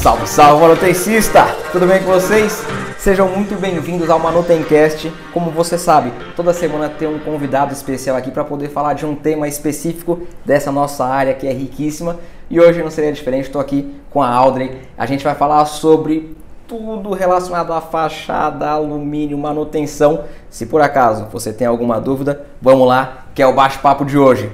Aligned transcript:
Salve, 0.00 0.26
salve, 0.26 0.62
manutencista! 0.62 1.44
Tudo 1.72 1.86
bem 1.86 2.02
com 2.02 2.10
vocês? 2.10 2.64
Sejam 2.96 3.28
muito 3.28 3.54
bem-vindos 3.60 4.08
ao 4.08 4.18
Manutencast. 4.18 5.12
Como 5.30 5.50
você 5.50 5.76
sabe, 5.76 6.10
toda 6.34 6.54
semana 6.54 6.88
tem 6.88 7.06
um 7.06 7.18
convidado 7.18 7.74
especial 7.74 8.16
aqui 8.16 8.30
para 8.30 8.42
poder 8.42 8.70
falar 8.70 8.94
de 8.94 9.04
um 9.04 9.14
tema 9.14 9.46
específico 9.46 10.26
dessa 10.42 10.72
nossa 10.72 11.04
área 11.04 11.34
que 11.34 11.46
é 11.46 11.52
riquíssima. 11.52 12.16
E 12.48 12.58
hoje 12.58 12.82
não 12.82 12.90
seria 12.90 13.12
diferente, 13.12 13.44
estou 13.44 13.60
aqui 13.60 13.94
com 14.10 14.22
a 14.22 14.28
Audrey. 14.30 14.80
A 14.96 15.04
gente 15.04 15.22
vai 15.22 15.34
falar 15.34 15.66
sobre 15.66 16.34
tudo 16.66 17.12
relacionado 17.12 17.70
à 17.74 17.82
fachada, 17.82 18.70
alumínio, 18.70 19.36
manutenção. 19.36 20.24
Se 20.48 20.64
por 20.64 20.80
acaso 20.80 21.26
você 21.30 21.52
tem 21.52 21.66
alguma 21.66 22.00
dúvida, 22.00 22.46
vamos 22.62 22.88
lá, 22.88 23.26
que 23.34 23.42
é 23.42 23.46
o 23.46 23.52
bate-papo 23.52 24.06
de 24.06 24.16
hoje. 24.16 24.50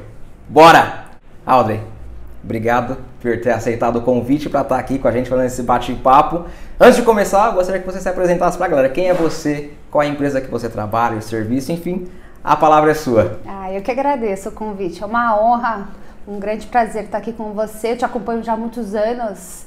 Bora! 0.49 1.05
Audrey, 1.47 1.81
Obrigado 2.47 2.97
por 3.21 3.41
ter 3.41 3.51
aceitado 3.51 3.97
o 3.97 4.03
convite 4.03 4.49
para 4.49 4.61
estar 4.61 4.79
aqui 4.79 5.01
com 5.01 5.09
a 5.09 5.11
gente 5.11 5.29
fazendo 5.29 5.47
esse 5.47 5.65
bate-papo. 5.65 6.45
Antes 6.79 6.95
de 6.95 7.03
começar, 7.03 7.51
gostaria 7.51 7.81
que 7.81 7.87
você 7.87 8.01
se 8.01 8.09
apresentasse 8.09 8.57
para 8.57 8.67
a 8.67 8.69
galera. 8.69 8.89
Quem 8.89 9.09
é 9.09 9.15
você? 9.15 9.73
Qual 9.91 10.01
é 10.01 10.07
a 10.07 10.09
empresa 10.09 10.41
que 10.41 10.49
você 10.49 10.69
trabalha, 10.69 11.17
o 11.17 11.23
serviço, 11.23 11.73
enfim, 11.73 12.07
a 12.45 12.55
palavra 12.55 12.93
é 12.93 12.95
sua. 12.95 13.41
Ah, 13.45 13.73
eu 13.73 13.83
que 13.83 13.91
agradeço 13.91 14.51
o 14.51 14.53
convite. 14.53 15.03
É 15.03 15.07
uma 15.07 15.37
honra, 15.37 15.89
um 16.29 16.39
grande 16.39 16.69
prazer 16.69 17.07
estar 17.07 17.19
aqui 17.19 17.33
com 17.33 17.53
você. 17.53 17.91
Eu 17.91 17.97
te 17.97 18.05
acompanho 18.05 18.45
já 18.45 18.53
há 18.53 18.57
muitos 18.57 18.95
anos 18.95 19.67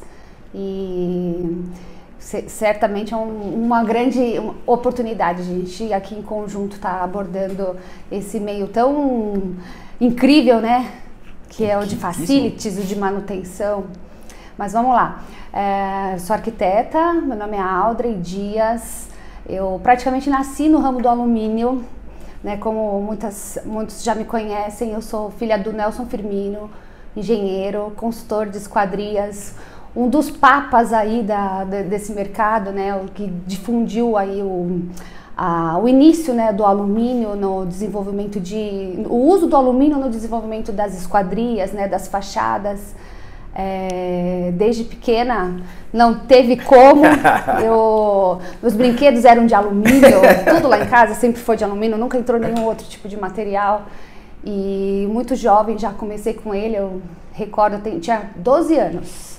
e 0.55 1.61
certamente 2.17 3.13
é 3.13 3.17
um, 3.17 3.65
uma 3.65 3.83
grande 3.83 4.21
oportunidade 4.65 5.41
a 5.41 5.43
gente 5.43 5.91
aqui 5.91 6.15
em 6.15 6.21
conjunto 6.21 6.77
estar 6.77 6.99
tá 6.99 7.03
abordando 7.03 7.75
esse 8.09 8.39
meio 8.39 8.69
tão 8.69 9.55
incrível, 9.99 10.61
né? 10.61 10.89
Que 11.49 11.65
é 11.65 11.77
o 11.77 11.85
de 11.85 11.95
facilities, 11.95 12.77
o 12.77 12.81
de 12.83 12.95
manutenção. 12.95 13.85
Mas 14.57 14.73
vamos 14.73 14.93
lá. 14.93 15.23
É, 15.51 16.17
sou 16.19 16.35
arquiteta, 16.35 17.13
meu 17.13 17.35
nome 17.35 17.57
é 17.57 17.61
Audrey 17.61 18.15
Dias. 18.15 19.09
Eu 19.47 19.79
praticamente 19.81 20.29
nasci 20.29 20.69
no 20.69 20.79
ramo 20.79 21.01
do 21.01 21.09
alumínio, 21.09 21.83
né? 22.43 22.57
Como 22.57 23.01
muitas, 23.01 23.57
muitos 23.65 24.03
já 24.03 24.13
me 24.13 24.25
conhecem, 24.25 24.91
eu 24.91 25.01
sou 25.01 25.31
filha 25.31 25.57
do 25.57 25.73
Nelson 25.73 26.05
Firmino, 26.05 26.69
engenheiro, 27.17 27.91
consultor 27.97 28.47
de 28.47 28.57
esquadrias, 28.57 29.55
um 29.95 30.07
dos 30.07 30.29
papas 30.29 30.93
aí 30.93 31.23
da, 31.23 31.63
desse 31.63 32.11
mercado, 32.11 32.71
né? 32.71 32.93
O 32.95 33.05
que 33.05 33.27
difundiu 33.47 34.15
aí 34.15 34.41
o 34.43 34.87
o 35.81 35.87
início 35.87 36.33
né, 36.33 36.51
do 36.51 36.65
alumínio 36.65 37.35
no 37.35 37.65
desenvolvimento 37.65 38.39
de. 38.39 39.05
o 39.07 39.15
uso 39.15 39.47
do 39.47 39.55
alumínio 39.55 39.97
no 39.97 40.09
desenvolvimento 40.09 40.71
das 40.71 40.97
esquadrias, 40.97 41.71
né, 41.71 41.87
das 41.87 42.07
fachadas. 42.07 42.95
É, 43.55 44.53
desde 44.53 44.83
pequena 44.83 45.61
não 45.91 46.19
teve 46.19 46.57
como. 46.57 47.03
Eu, 47.63 48.39
meus 48.61 48.73
brinquedos 48.73 49.25
eram 49.25 49.45
de 49.45 49.55
alumínio, 49.55 50.19
tudo 50.53 50.67
lá 50.67 50.79
em 50.83 50.87
casa 50.87 51.15
sempre 51.15 51.41
foi 51.41 51.57
de 51.57 51.63
alumínio, 51.63 51.97
nunca 51.97 52.17
entrou 52.17 52.39
nenhum 52.39 52.65
outro 52.65 52.85
tipo 52.87 53.07
de 53.07 53.17
material. 53.17 53.83
E 54.43 55.07
muito 55.09 55.35
jovem 55.35 55.77
já 55.77 55.91
comecei 55.91 56.33
com 56.33 56.53
ele, 56.53 56.75
eu 56.75 57.01
recordo, 57.33 57.81
eu 57.87 57.99
tinha 57.99 58.29
12 58.35 58.77
anos. 58.77 59.37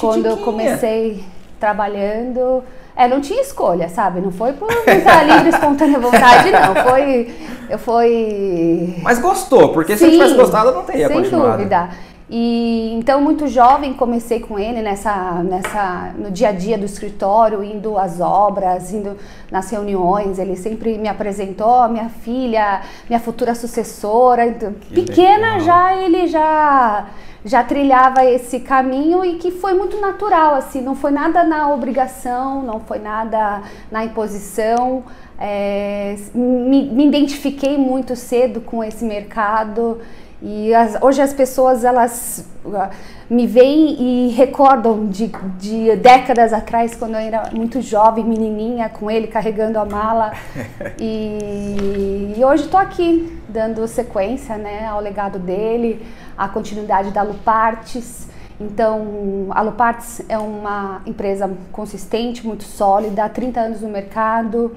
Quando 0.00 0.26
eu 0.26 0.38
comecei 0.38 1.22
trabalhando. 1.60 2.62
É, 2.96 3.08
não 3.08 3.20
tinha 3.20 3.40
escolha, 3.40 3.88
sabe? 3.88 4.20
Não 4.20 4.30
foi 4.30 4.52
por 4.52 4.68
muita 4.68 5.22
livre, 5.24 5.48
espontânea 5.48 5.98
vontade, 5.98 6.50
não. 6.50 6.74
Foi. 6.88 7.34
Eu 7.68 7.78
fui. 7.78 8.96
Mas 9.02 9.18
gostou, 9.18 9.70
porque 9.70 9.96
Sim, 9.96 9.98
se 9.98 10.04
eu 10.04 10.10
tivesse 10.12 10.34
gostado, 10.34 10.68
eu 10.68 10.74
não 10.74 10.84
teria 10.84 11.08
sem 11.08 11.16
continuado. 11.16 11.46
Sem 11.48 11.56
dúvida. 11.56 11.88
E 12.30 12.94
então 12.94 13.20
muito 13.20 13.46
jovem 13.46 13.92
comecei 13.92 14.40
com 14.40 14.58
ele 14.58 14.80
nessa 14.80 15.42
nessa 15.42 16.12
no 16.16 16.30
dia 16.30 16.48
a 16.48 16.52
dia 16.52 16.78
do 16.78 16.86
escritório, 16.86 17.62
indo 17.62 17.98
às 17.98 18.18
obras, 18.18 18.92
indo 18.94 19.16
nas 19.50 19.70
reuniões, 19.70 20.38
ele 20.38 20.56
sempre 20.56 20.96
me 20.96 21.06
apresentou, 21.06 21.86
minha 21.88 22.08
filha, 22.08 22.80
minha 23.08 23.20
futura 23.20 23.54
sucessora. 23.54 24.46
Então, 24.46 24.72
pequena 24.72 25.56
legal. 25.56 25.60
já 25.60 25.96
ele 25.96 26.26
já 26.26 27.06
já 27.44 27.62
trilhava 27.62 28.24
esse 28.24 28.60
caminho 28.60 29.24
e 29.24 29.34
que 29.34 29.50
foi 29.50 29.74
muito 29.74 30.00
natural, 30.00 30.54
assim, 30.54 30.80
não 30.80 30.94
foi 30.94 31.10
nada 31.10 31.44
na 31.44 31.68
obrigação, 31.68 32.62
não 32.62 32.80
foi 32.80 32.98
nada 32.98 33.62
na 33.90 34.04
imposição. 34.04 35.04
É, 35.38 36.16
me, 36.34 36.84
me, 36.84 37.06
identifiquei 37.06 37.76
muito 37.76 38.16
cedo 38.16 38.60
com 38.60 38.82
esse 38.82 39.04
mercado 39.04 40.00
e 40.40 40.72
as, 40.74 40.96
hoje 41.02 41.20
as 41.20 41.32
pessoas 41.32 41.84
elas 41.84 42.46
uh, 42.64 42.88
me 43.28 43.46
veem 43.46 43.96
e 44.00 44.28
recordam 44.28 45.06
de, 45.06 45.32
de, 45.58 45.96
décadas 45.96 46.52
atrás 46.52 46.94
quando 46.94 47.14
eu 47.14 47.20
era 47.20 47.50
muito 47.52 47.82
jovem, 47.82 48.24
menininha, 48.24 48.88
com 48.88 49.10
ele 49.10 49.26
carregando 49.26 49.78
a 49.78 49.84
mala 49.84 50.32
e, 51.00 52.34
e 52.36 52.44
hoje 52.44 52.64
estou 52.64 52.78
aqui 52.78 53.40
dando 53.48 53.86
sequência 53.88 54.56
né, 54.56 54.86
ao 54.86 55.00
legado 55.00 55.38
dele 55.38 56.04
a 56.36 56.48
continuidade 56.48 57.10
da 57.10 57.22
Lupartes. 57.22 58.28
Então, 58.60 59.48
a 59.50 59.62
Lupartes 59.62 60.22
é 60.28 60.38
uma 60.38 61.02
empresa 61.06 61.50
consistente, 61.72 62.46
muito 62.46 62.64
sólida, 62.64 63.24
há 63.24 63.28
30 63.28 63.60
anos 63.60 63.80
no 63.80 63.88
mercado. 63.88 64.76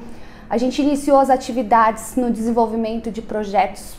A 0.49 0.57
gente 0.57 0.81
iniciou 0.81 1.19
as 1.19 1.29
atividades 1.29 2.15
no 2.15 2.31
desenvolvimento 2.31 3.11
de 3.11 3.21
projetos 3.21 3.95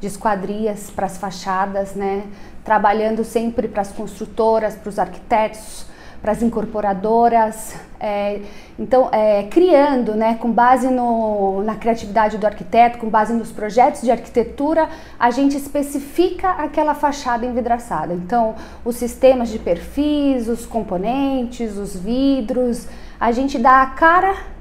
de 0.00 0.08
esquadrias 0.08 0.90
para 0.90 1.06
as 1.06 1.16
fachadas, 1.16 1.94
né? 1.94 2.24
trabalhando 2.64 3.24
sempre 3.24 3.68
para 3.68 3.82
as 3.82 3.92
construtoras, 3.92 4.76
para 4.76 4.88
os 4.88 4.98
arquitetos, 4.98 5.86
para 6.22 6.30
as 6.30 6.40
incorporadoras, 6.40 7.74
é, 7.98 8.40
então 8.78 9.08
é, 9.10 9.42
criando, 9.50 10.14
né, 10.14 10.36
com 10.36 10.52
base 10.52 10.88
no, 10.88 11.64
na 11.64 11.74
criatividade 11.74 12.38
do 12.38 12.46
arquiteto, 12.46 12.98
com 12.98 13.08
base 13.08 13.32
nos 13.32 13.50
projetos 13.50 14.02
de 14.02 14.10
arquitetura, 14.10 14.88
a 15.18 15.32
gente 15.32 15.56
especifica 15.56 16.50
aquela 16.50 16.94
fachada 16.94 17.44
envidraçada. 17.44 18.14
Então, 18.14 18.54
os 18.84 18.94
sistemas 18.94 19.48
de 19.48 19.58
perfis, 19.58 20.48
os 20.48 20.64
componentes, 20.64 21.76
os 21.76 21.96
vidros, 21.96 22.86
a 23.18 23.32
gente 23.32 23.58
dá 23.58 23.82
a 23.82 23.86
cara 23.86 24.51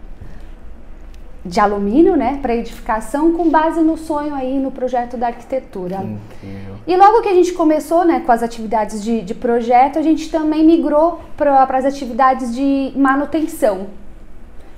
de 1.44 1.60
alumínio, 1.60 2.16
né, 2.16 2.38
para 2.42 2.56
edificação, 2.56 3.34
com 3.34 3.50
base 3.50 3.82
no 3.82 3.98
sonho 3.98 4.34
aí 4.36 4.60
no 4.60 4.72
projeto 4.72 5.18
da 5.18 5.28
arquitetura. 5.28 5.96
Incrível. 5.96 6.76
E 6.86 6.96
logo 6.96 7.22
que 7.22 7.30
a 7.30 7.34
gente 7.34 7.54
começou, 7.54 8.06
né, 8.06 8.22
com 8.24 8.32
as 8.32 8.44
atividades 8.44 9.04
de, 9.04 9.22
de 9.22 9.34
projeto, 9.34 9.98
a 9.98 10.02
gente 10.02 10.30
também 10.30 10.64
migrou 10.64 11.20
para 11.36 11.64
as 11.78 11.86
atividades 11.86 12.54
de 12.54 12.94
manutenção, 12.96 13.88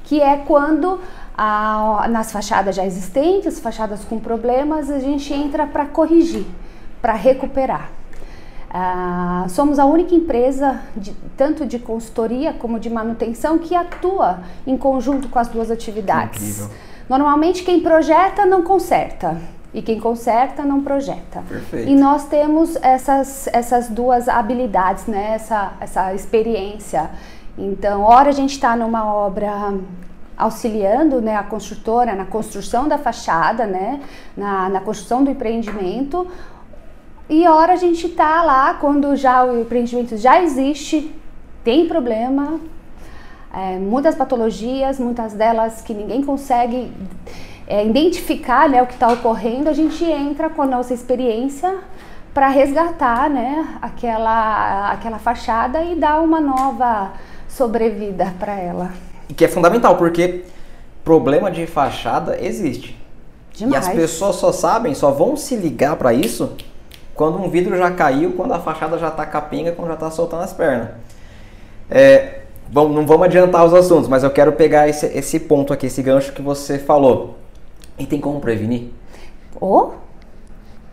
que 0.05 0.21
é 0.21 0.37
quando 0.37 0.99
a, 1.37 2.07
nas 2.09 2.31
fachadas 2.31 2.75
já 2.75 2.85
existentes, 2.85 3.59
fachadas 3.59 4.05
com 4.05 4.17
problemas, 4.19 4.89
a 4.89 4.99
gente 4.99 5.33
entra 5.33 5.67
para 5.67 5.85
corrigir, 5.85 6.45
para 7.01 7.13
recuperar. 7.13 7.89
Uh, 8.73 9.47
somos 9.49 9.77
a 9.77 9.85
única 9.85 10.15
empresa, 10.15 10.81
de, 10.97 11.13
tanto 11.37 11.63
de 11.63 11.77
consultoria 11.77 12.53
como 12.53 12.79
de 12.79 12.89
manutenção, 12.89 13.59
que 13.59 13.75
atua 13.75 14.39
em 14.65 14.75
conjunto 14.75 15.29
com 15.29 15.37
as 15.37 15.47
duas 15.47 15.69
atividades. 15.69 16.67
Normalmente, 17.07 17.63
quem 17.63 17.81
projeta 17.81 18.47
não 18.47 18.63
conserta. 18.63 19.37
E 19.73 19.81
quem 19.81 19.99
conserta 19.99 20.63
não 20.63 20.83
projeta. 20.83 21.43
Perfeito. 21.47 21.89
E 21.89 21.95
nós 21.95 22.25
temos 22.25 22.75
essas, 22.81 23.47
essas 23.47 23.89
duas 23.89 24.27
habilidades, 24.27 25.05
né? 25.07 25.33
essa, 25.33 25.73
essa 25.79 26.13
experiência. 26.13 27.09
Então, 27.57 28.01
hora 28.01 28.29
a 28.29 28.33
gente 28.33 28.51
está 28.51 28.75
numa 28.75 29.05
obra 29.05 29.73
auxiliando 30.37 31.21
né, 31.21 31.35
a 31.35 31.43
construtora 31.43 32.15
na 32.15 32.25
construção 32.25 32.87
da 32.87 32.97
fachada, 32.97 33.65
né, 33.65 34.01
na, 34.35 34.67
na 34.69 34.81
construção 34.81 35.23
do 35.23 35.29
empreendimento, 35.29 36.27
e 37.29 37.47
hora 37.47 37.73
a 37.73 37.77
gente 37.77 38.09
tá 38.09 38.43
lá 38.43 38.73
quando 38.75 39.15
já 39.15 39.43
o 39.43 39.61
empreendimento 39.61 40.17
já 40.17 40.41
existe, 40.41 41.13
tem 41.63 41.87
problema, 41.87 42.59
é, 43.53 43.77
muitas 43.77 44.15
patologias, 44.15 44.99
muitas 44.99 45.33
delas 45.33 45.81
que 45.81 45.93
ninguém 45.93 46.21
consegue 46.21 46.91
é, 47.65 47.85
identificar 47.85 48.67
né, 48.67 48.81
o 48.81 48.87
que 48.87 48.93
está 48.93 49.07
ocorrendo, 49.07 49.69
a 49.69 49.73
gente 49.73 50.03
entra 50.03 50.49
com 50.49 50.61
a 50.61 50.65
nossa 50.65 50.93
experiência 50.93 51.79
para 52.33 52.49
resgatar 52.49 53.29
né, 53.29 53.77
aquela, 53.81 54.91
aquela 54.91 55.19
fachada 55.19 55.81
e 55.83 55.95
dar 55.95 56.19
uma 56.19 56.41
nova 56.41 57.13
sobrevida 57.47 58.33
para 58.37 58.53
ela. 58.55 58.91
E 59.29 59.33
que 59.33 59.45
é 59.45 59.47
fundamental, 59.47 59.95
porque 59.95 60.43
problema 61.03 61.49
de 61.49 61.65
fachada 61.67 62.37
existe. 62.41 62.99
Demais. 63.53 63.85
E 63.85 63.89
as 63.89 63.95
pessoas 63.95 64.35
só 64.37 64.51
sabem, 64.51 64.93
só 64.93 65.11
vão 65.11 65.37
se 65.37 65.55
ligar 65.55 65.95
para 65.95 66.13
isso 66.13 66.57
quando 67.15 67.37
um 67.37 67.49
vidro 67.49 67.77
já 67.77 67.91
caiu, 67.91 68.33
quando 68.33 68.53
a 68.53 68.59
fachada 68.59 68.97
já 68.97 69.09
está 69.09 69.25
capenga, 69.25 69.71
quando 69.71 69.89
já 69.89 69.93
está 69.93 70.09
soltando 70.09 70.43
as 70.43 70.53
pernas. 70.53 70.89
É, 71.89 72.39
bom, 72.69 72.89
não 72.89 73.05
vamos 73.05 73.25
adiantar 73.25 73.63
os 73.65 73.73
assuntos, 73.73 74.07
mas 74.07 74.23
eu 74.23 74.31
quero 74.31 74.53
pegar 74.53 74.87
esse, 74.87 75.05
esse 75.05 75.39
ponto 75.39 75.71
aqui, 75.71 75.87
esse 75.87 76.01
gancho 76.01 76.33
que 76.33 76.41
você 76.41 76.79
falou. 76.79 77.37
E 77.97 78.05
tem 78.05 78.19
como 78.19 78.39
prevenir? 78.39 78.89
Oh? 79.61 79.91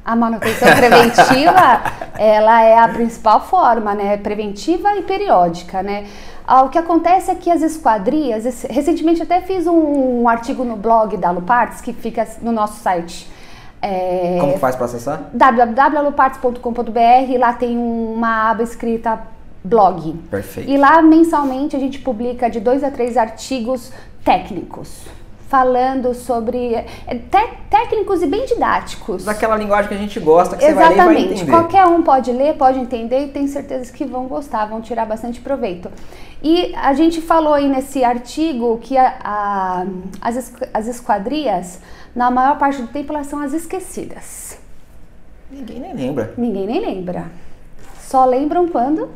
A 0.04 0.14
manutenção 0.14 0.68
preventiva, 0.76 1.82
ela 2.18 2.62
é 2.62 2.78
a 2.78 2.88
principal 2.88 3.40
forma, 3.40 3.94
né? 3.94 4.16
Preventiva 4.18 4.94
e 4.96 5.02
periódica, 5.02 5.82
né? 5.82 6.06
Ah, 6.46 6.62
o 6.62 6.68
que 6.68 6.78
acontece 6.78 7.30
é 7.30 7.34
que 7.34 7.50
as 7.50 7.62
esquadrias, 7.62 8.64
recentemente 8.68 9.22
até 9.22 9.40
fiz 9.40 9.66
um, 9.66 10.22
um 10.22 10.28
artigo 10.28 10.64
no 10.64 10.76
blog 10.76 11.16
da 11.16 11.30
Luparts, 11.30 11.80
que 11.80 11.92
fica 11.92 12.26
no 12.42 12.50
nosso 12.50 12.80
site. 12.80 13.30
É, 13.82 14.36
Como 14.40 14.58
faz 14.58 14.76
para 14.76 14.84
acessar? 14.84 15.30
www.luparts.com.br, 15.32 17.38
lá 17.38 17.54
tem 17.54 17.78
uma 17.78 18.50
aba 18.50 18.62
escrita 18.62 19.18
blog. 19.64 20.12
Perfeito. 20.30 20.70
E 20.70 20.76
lá 20.76 21.00
mensalmente 21.02 21.74
a 21.76 21.78
gente 21.78 21.98
publica 21.98 22.50
de 22.50 22.60
dois 22.60 22.84
a 22.84 22.90
três 22.90 23.16
artigos 23.16 23.90
técnicos 24.24 25.06
falando 25.50 26.14
sobre 26.14 26.76
é, 26.76 26.86
te, 27.08 27.48
técnicos 27.68 28.22
e 28.22 28.26
bem 28.26 28.46
didáticos. 28.46 29.24
Daquela 29.24 29.56
linguagem 29.56 29.88
que 29.88 29.94
a 29.94 29.98
gente 29.98 30.20
gosta, 30.20 30.56
que 30.56 30.64
Exatamente. 30.64 30.94
você 30.94 30.96
vai 30.96 31.08
ler 31.08 31.20
e 31.20 31.24
vai 31.24 31.34
entender. 31.34 31.50
Qualquer 31.50 31.86
um 31.86 32.02
pode 32.02 32.30
ler, 32.30 32.54
pode 32.54 32.78
entender 32.78 33.24
e 33.24 33.28
tenho 33.28 33.48
certeza 33.48 33.92
que 33.92 34.04
vão 34.04 34.28
gostar, 34.28 34.66
vão 34.66 34.80
tirar 34.80 35.06
bastante 35.06 35.40
proveito. 35.40 35.90
E 36.40 36.72
a 36.76 36.94
gente 36.94 37.20
falou 37.20 37.52
aí 37.52 37.68
nesse 37.68 38.04
artigo 38.04 38.78
que 38.80 38.96
a, 38.96 39.14
a, 39.24 39.86
as, 40.20 40.52
as 40.72 40.86
esquadrias, 40.86 41.80
na 42.14 42.30
maior 42.30 42.58
parte 42.58 42.80
do 42.80 42.88
tempo, 42.88 43.12
elas 43.12 43.26
são 43.26 43.40
as 43.40 43.52
esquecidas. 43.52 44.58
Ninguém 45.50 45.80
nem 45.80 45.94
lembra. 45.94 46.34
Ninguém 46.36 46.66
nem 46.66 46.80
lembra. 46.80 47.30
Só 48.00 48.24
lembram 48.24 48.68
quando 48.68 49.08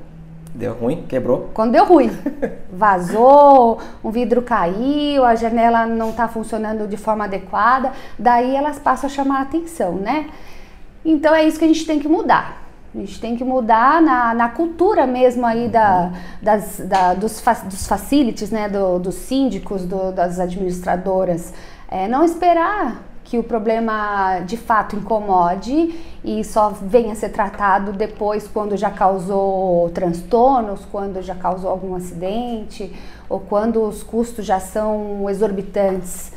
Deu 0.55 0.73
ruim? 0.73 1.05
Quebrou? 1.09 1.51
Quando 1.53 1.73
deu 1.73 1.85
ruim. 1.85 2.11
Vazou, 2.73 3.81
um 4.05 4.11
vidro 4.11 4.41
caiu, 4.41 5.25
a 5.25 5.35
janela 5.35 5.85
não 5.85 6.11
está 6.11 6.29
funcionando 6.29 6.87
de 6.87 6.97
forma 6.97 7.25
adequada, 7.25 7.91
daí 8.17 8.55
elas 8.55 8.79
passam 8.79 9.11
a 9.11 9.13
chamar 9.13 9.39
a 9.41 9.43
atenção, 9.43 9.95
né? 9.95 10.31
Então 11.05 11.35
é 11.35 11.45
isso 11.45 11.59
que 11.59 11.65
a 11.65 11.69
gente 11.69 11.85
tem 11.85 11.99
que 11.99 12.07
mudar. 12.07 12.63
A 12.95 12.99
gente 12.99 13.21
tem 13.21 13.37
que 13.37 13.43
mudar 13.43 14.01
na, 14.01 14.33
na 14.33 14.49
cultura 14.49 15.05
mesmo 15.05 15.45
aí 15.45 15.69
da, 15.69 16.13
das, 16.41 16.79
da, 16.79 17.15
dos, 17.15 17.43
dos 17.65 17.89
facilities, 17.89 18.53
né? 18.53 18.69
Do, 18.69 19.01
dos 19.01 19.17
síndicos, 19.17 19.85
do, 19.85 20.13
das 20.13 20.39
administradoras. 20.39 21.53
É, 21.95 22.09
não 22.09 22.25
esperar 22.25 23.05
que 23.23 23.39
o 23.39 23.45
problema 23.45 24.41
de 24.41 24.57
fato 24.57 24.97
incomode 24.97 25.95
e 26.25 26.43
só 26.43 26.71
venha 26.71 27.13
a 27.13 27.15
ser 27.15 27.29
tratado 27.29 27.93
depois 27.93 28.49
quando 28.49 28.77
já 28.77 28.91
causou 28.91 29.89
transtornos, 29.91 30.85
quando 30.91 31.23
já 31.23 31.37
causou 31.37 31.71
algum 31.71 31.95
acidente 31.95 32.93
ou 33.29 33.39
quando 33.39 33.81
os 33.81 34.03
custos 34.03 34.45
já 34.45 34.59
são 34.59 35.31
exorbitantes. 35.31 36.33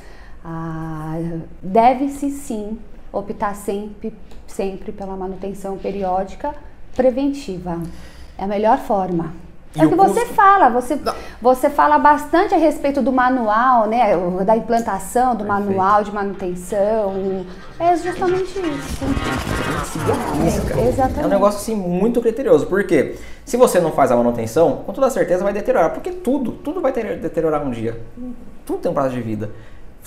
Ah, 0.45 1.17
Deve-se 1.59 2.29
sim 2.29 2.77
optar 3.11 3.55
sempre, 3.55 4.13
sempre 4.45 4.91
pela 4.91 5.15
manutenção 5.17 5.75
periódica 5.75 6.53
preventiva. 6.95 7.81
É 8.37 8.43
a 8.43 8.47
melhor 8.47 8.77
forma. 8.77 9.46
É 9.79 9.85
o 9.85 9.89
que 9.89 9.95
você 9.95 10.25
fala, 10.25 10.69
você, 10.69 10.99
você 11.41 11.69
fala 11.69 11.99
bastante 11.99 12.53
a 12.53 12.57
respeito 12.57 13.01
do 13.01 13.11
manual, 13.11 13.87
né? 13.87 14.15
Da 14.43 14.55
implantação 14.55 15.35
do 15.35 15.45
Perfeito. 15.45 15.69
manual 15.69 16.03
de 16.03 16.11
manutenção. 16.11 17.45
É 17.79 17.95
justamente 17.95 18.59
isso. 18.59 19.05
É, 20.77 20.87
exatamente. 20.87 21.21
É 21.21 21.25
um 21.25 21.29
negócio 21.29 21.59
assim 21.59 21.75
muito 21.75 22.21
criterioso. 22.21 22.65
Porque 22.65 23.15
se 23.45 23.55
você 23.55 23.79
não 23.79 23.91
faz 23.91 24.11
a 24.11 24.15
manutenção, 24.15 24.83
com 24.85 24.91
toda 24.91 25.09
certeza 25.09 25.43
vai 25.43 25.53
deteriorar. 25.53 25.91
Porque 25.91 26.11
tudo, 26.11 26.51
tudo 26.51 26.81
vai 26.81 26.91
deteriorar 26.91 27.63
um 27.65 27.69
dia. 27.69 28.01
Tudo 28.65 28.79
tem 28.79 28.91
um 28.91 28.95
prazo 28.95 29.13
de 29.13 29.21
vida. 29.21 29.51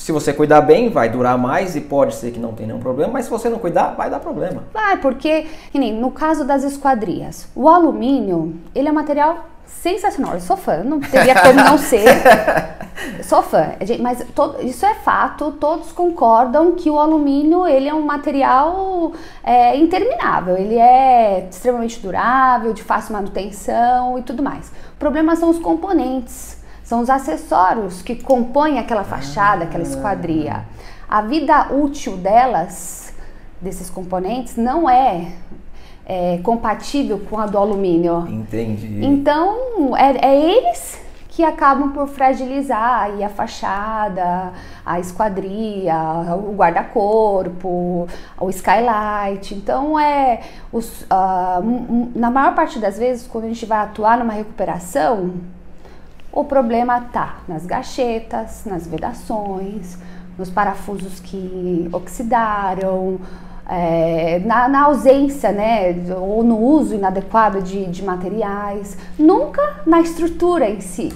Se 0.00 0.12
você 0.12 0.32
cuidar 0.32 0.62
bem, 0.62 0.88
vai 0.88 1.10
durar 1.10 1.36
mais 1.36 1.76
e 1.76 1.80
pode 1.82 2.14
ser 2.14 2.30
que 2.30 2.40
não 2.40 2.54
tenha 2.54 2.68
nenhum 2.68 2.80
problema, 2.80 3.12
mas 3.12 3.26
se 3.26 3.30
você 3.30 3.50
não 3.50 3.58
cuidar, 3.58 3.94
vai 3.94 4.08
dar 4.08 4.18
problema. 4.18 4.64
Vai, 4.72 4.96
porque, 4.96 5.46
no 5.74 6.10
caso 6.10 6.42
das 6.42 6.64
esquadrias, 6.64 7.46
o 7.54 7.68
alumínio, 7.68 8.54
ele 8.74 8.88
é 8.88 8.92
material 8.92 9.44
sensacional. 9.82 10.34
Eu 10.34 10.40
sou 10.40 10.56
fã, 10.56 10.82
não 10.82 11.00
teria 11.00 11.34
como 11.40 11.54
não 11.54 11.78
ser. 11.78 12.04
Sou 13.24 13.42
fã, 13.42 13.72
mas 14.00 14.22
todo, 14.34 14.62
isso 14.62 14.84
é 14.84 14.94
fato. 14.94 15.52
Todos 15.52 15.90
concordam 15.90 16.72
que 16.72 16.90
o 16.90 16.98
alumínio 16.98 17.66
ele 17.66 17.88
é 17.88 17.94
um 17.94 18.02
material 18.02 19.12
é, 19.42 19.74
interminável. 19.76 20.56
Ele 20.56 20.76
é 20.76 21.48
extremamente 21.50 21.98
durável, 22.00 22.74
de 22.74 22.82
fácil 22.82 23.14
manutenção 23.14 24.18
e 24.18 24.22
tudo 24.22 24.42
mais. 24.42 24.68
O 24.68 24.98
problema 24.98 25.34
são 25.34 25.48
os 25.48 25.58
componentes, 25.58 26.58
são 26.84 27.00
os 27.00 27.08
acessórios 27.08 28.02
que 28.02 28.16
compõem 28.16 28.78
aquela 28.78 29.04
fachada, 29.04 29.64
aquela 29.64 29.84
esquadria. 29.84 30.64
A 31.08 31.22
vida 31.22 31.72
útil 31.72 32.18
delas, 32.18 33.14
desses 33.60 33.88
componentes, 33.88 34.56
não 34.56 34.88
é 34.88 35.32
é, 36.10 36.38
compatível 36.42 37.20
com 37.30 37.38
a 37.38 37.46
do 37.46 37.56
alumínio. 37.56 38.26
Entendi. 38.28 38.98
Então, 39.00 39.96
é, 39.96 40.26
é 40.26 40.56
eles 40.56 41.00
que 41.28 41.44
acabam 41.44 41.92
por 41.92 42.08
fragilizar 42.08 43.02
aí 43.02 43.22
a 43.22 43.28
fachada, 43.28 44.52
a 44.84 44.98
esquadria, 44.98 45.94
o 46.34 46.52
guarda-corpo, 46.56 48.08
o 48.40 48.50
skylight. 48.50 49.54
Então, 49.54 49.96
é 49.96 50.40
os, 50.72 51.02
uh, 51.02 52.10
na 52.16 52.28
maior 52.28 52.56
parte 52.56 52.80
das 52.80 52.98
vezes, 52.98 53.28
quando 53.28 53.44
a 53.44 53.48
gente 53.48 53.64
vai 53.64 53.78
atuar 53.78 54.18
numa 54.18 54.32
recuperação, 54.32 55.34
o 56.32 56.42
problema 56.42 57.02
tá 57.12 57.36
nas 57.46 57.64
gachetas, 57.64 58.64
nas 58.66 58.84
vedações, 58.84 59.96
nos 60.36 60.50
parafusos 60.50 61.20
que 61.20 61.88
oxidaram, 61.92 63.20
é, 63.70 64.40
na, 64.44 64.68
na, 64.68 64.82
ausência, 64.82 65.52
né, 65.52 65.94
ou 66.20 66.42
no 66.42 66.58
uso 66.58 66.94
inadequado 66.94 67.62
de, 67.62 67.86
de 67.86 68.04
materiais, 68.04 68.98
nunca 69.16 69.62
na 69.86 70.00
estrutura 70.00 70.68
em 70.68 70.80
si. 70.80 71.12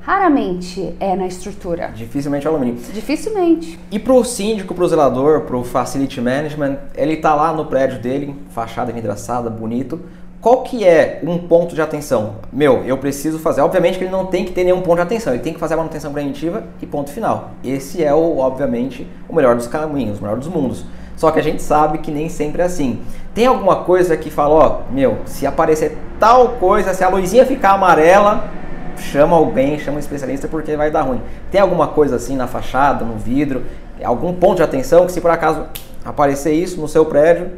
Raramente 0.00 0.94
é 0.98 1.14
na 1.14 1.26
estrutura. 1.26 1.92
Dificilmente 1.94 2.46
é 2.46 2.50
alumínio. 2.50 2.76
Dificilmente. 2.94 3.78
E 3.90 3.98
para 3.98 4.14
o 4.14 4.24
síndico, 4.24 4.74
para 4.74 4.84
o 4.84 4.88
zelador, 4.88 5.42
para 5.42 5.54
o 5.54 5.62
facility 5.62 6.18
management, 6.18 6.78
ele 6.94 7.12
está 7.12 7.34
lá 7.34 7.52
no 7.52 7.66
prédio 7.66 7.98
dele, 7.98 8.34
fachada 8.48 8.90
envidraçada, 8.90 9.50
bonito. 9.50 10.00
Qual 10.40 10.62
que 10.62 10.82
é 10.82 11.20
um 11.22 11.36
ponto 11.36 11.74
de 11.74 11.82
atenção? 11.82 12.36
Meu, 12.50 12.84
eu 12.84 12.96
preciso 12.96 13.38
fazer. 13.38 13.60
Obviamente 13.60 13.98
que 13.98 14.04
ele 14.04 14.10
não 14.10 14.24
tem 14.24 14.46
que 14.46 14.52
ter 14.52 14.64
nenhum 14.64 14.80
ponto 14.80 14.96
de 14.96 15.02
atenção, 15.02 15.34
ele 15.34 15.42
tem 15.42 15.52
que 15.52 15.60
fazer 15.60 15.74
a 15.74 15.76
manutenção 15.76 16.10
preventiva 16.10 16.64
e 16.80 16.86
ponto 16.86 17.10
final. 17.10 17.50
Esse 17.62 18.02
é 18.02 18.14
o, 18.14 18.38
obviamente, 18.38 19.06
o 19.28 19.34
melhor 19.34 19.56
dos 19.56 19.66
caminhos, 19.66 20.20
o 20.20 20.22
melhor 20.22 20.38
dos 20.38 20.48
mundos. 20.48 20.86
Só 21.18 21.32
que 21.32 21.40
a 21.40 21.42
gente 21.42 21.60
sabe 21.60 21.98
que 21.98 22.12
nem 22.12 22.28
sempre 22.28 22.62
é 22.62 22.64
assim. 22.64 23.00
Tem 23.34 23.46
alguma 23.46 23.82
coisa 23.82 24.16
que 24.16 24.30
fala, 24.30 24.54
ó, 24.54 24.80
meu, 24.88 25.18
se 25.24 25.44
aparecer 25.48 25.98
tal 26.18 26.50
coisa, 26.60 26.94
se 26.94 27.02
a 27.02 27.08
luzinha 27.08 27.44
ficar 27.44 27.72
amarela, 27.72 28.48
chama 28.96 29.34
alguém, 29.34 29.80
chama 29.80 29.96
um 29.96 30.00
especialista 30.00 30.46
porque 30.46 30.76
vai 30.76 30.92
dar 30.92 31.02
ruim. 31.02 31.20
Tem 31.50 31.60
alguma 31.60 31.88
coisa 31.88 32.14
assim 32.14 32.36
na 32.36 32.46
fachada, 32.46 33.04
no 33.04 33.16
vidro, 33.16 33.64
algum 34.02 34.32
ponto 34.32 34.58
de 34.58 34.62
atenção 34.62 35.06
que 35.06 35.12
se 35.12 35.20
por 35.20 35.32
acaso 35.32 35.64
aparecer 36.04 36.52
isso 36.52 36.80
no 36.80 36.86
seu 36.86 37.04
prédio, 37.04 37.50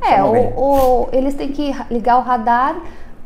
é, 0.00 0.22
o, 0.22 0.32
o, 0.32 1.08
eles 1.10 1.34
têm 1.34 1.48
que 1.48 1.74
ligar 1.90 2.18
o 2.18 2.22
radar 2.22 2.76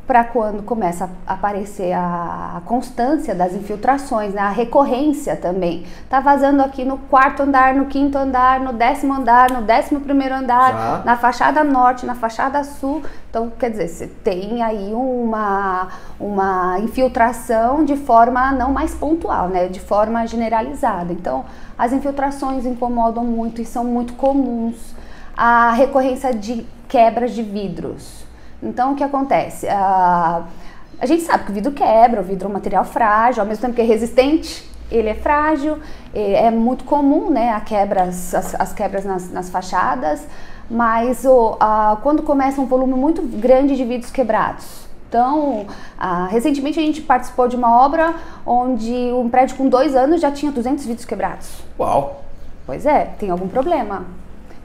para 0.06 0.24
quando 0.24 0.62
começa 0.64 1.08
a 1.26 1.34
aparecer 1.34 1.92
a, 1.92 2.60
constância 2.66 3.34
das 3.34 3.54
infiltrações, 3.54 4.32
né? 4.34 4.40
a 4.40 4.50
recorrência 4.50 5.36
também. 5.36 5.84
Tá 6.08 6.20
vazando 6.20 6.62
aqui 6.62 6.84
no 6.84 6.98
quarto 6.98 7.42
andar, 7.42 7.74
no 7.74 7.86
quinto 7.86 8.18
andar, 8.18 8.60
no 8.60 8.72
décimo 8.72 9.14
andar, 9.14 9.50
no 9.50 9.62
décimo 9.62 10.00
primeiro 10.00 10.34
andar, 10.34 10.72
Já. 10.72 11.02
na 11.04 11.16
fachada 11.16 11.62
norte, 11.62 12.04
na 12.04 12.14
fachada 12.14 12.64
sul. 12.64 13.02
Então, 13.30 13.50
quer 13.58 13.70
dizer, 13.70 13.88
você 13.88 14.06
tem 14.06 14.62
aí 14.62 14.92
uma, 14.92 15.88
uma 16.18 16.78
infiltração 16.80 17.84
de 17.84 17.96
forma 17.96 18.52
não 18.52 18.72
mais 18.72 18.94
pontual, 18.94 19.48
né? 19.48 19.68
De 19.68 19.80
forma 19.80 20.26
generalizada. 20.26 21.12
Então, 21.12 21.44
as 21.78 21.92
infiltrações 21.92 22.66
incomodam 22.66 23.24
muito 23.24 23.60
e 23.62 23.64
são 23.64 23.84
muito 23.84 24.14
comuns. 24.14 24.94
A 25.36 25.72
recorrência 25.72 26.34
de 26.34 26.66
quebras 26.88 27.32
de 27.32 27.42
vidros 27.42 28.21
então, 28.62 28.92
o 28.92 28.96
que 28.96 29.04
acontece? 29.04 29.66
a 29.68 31.06
gente 31.06 31.24
sabe 31.24 31.44
que 31.44 31.50
o 31.50 31.54
vidro 31.54 31.72
quebra, 31.72 32.20
o 32.20 32.24
vidro 32.24 32.46
é 32.46 32.50
um 32.50 32.52
material 32.52 32.84
frágil, 32.84 33.42
ao 33.42 33.48
mesmo 33.48 33.62
tempo 33.62 33.74
que 33.74 33.80
é 33.80 33.84
resistente, 33.84 34.70
ele 34.88 35.08
é 35.08 35.14
frágil, 35.14 35.78
é 36.14 36.48
muito 36.50 36.84
comum 36.84 37.28
né, 37.28 37.50
a 37.50 37.60
quebras, 37.60 38.32
as, 38.32 38.54
as 38.54 38.72
quebras 38.72 39.04
nas, 39.04 39.30
nas, 39.32 39.50
fachadas, 39.50 40.24
mas 40.70 41.24
o, 41.24 41.56
a, 41.58 41.98
quando 42.02 42.22
começa 42.22 42.60
um 42.60 42.66
volume 42.66 42.94
muito 42.94 43.20
grande 43.22 43.74
de 43.74 43.84
vidros 43.84 44.12
quebrados. 44.12 44.86
Então, 45.08 45.66
a, 45.98 46.26
recentemente 46.26 46.78
a 46.78 46.82
gente 46.82 47.02
participou 47.02 47.48
de 47.48 47.56
uma 47.56 47.84
obra 47.84 48.14
onde 48.46 48.92
um 49.12 49.28
prédio 49.28 49.56
com 49.56 49.68
dois 49.68 49.96
anos 49.96 50.20
já 50.20 50.30
tinha 50.30 50.52
200 50.52 50.86
vidros 50.86 51.04
quebrados. 51.04 51.50
Uau! 51.78 52.22
Pois 52.64 52.86
é, 52.86 53.06
tem 53.18 53.28
algum 53.28 53.48
problema. 53.48 54.06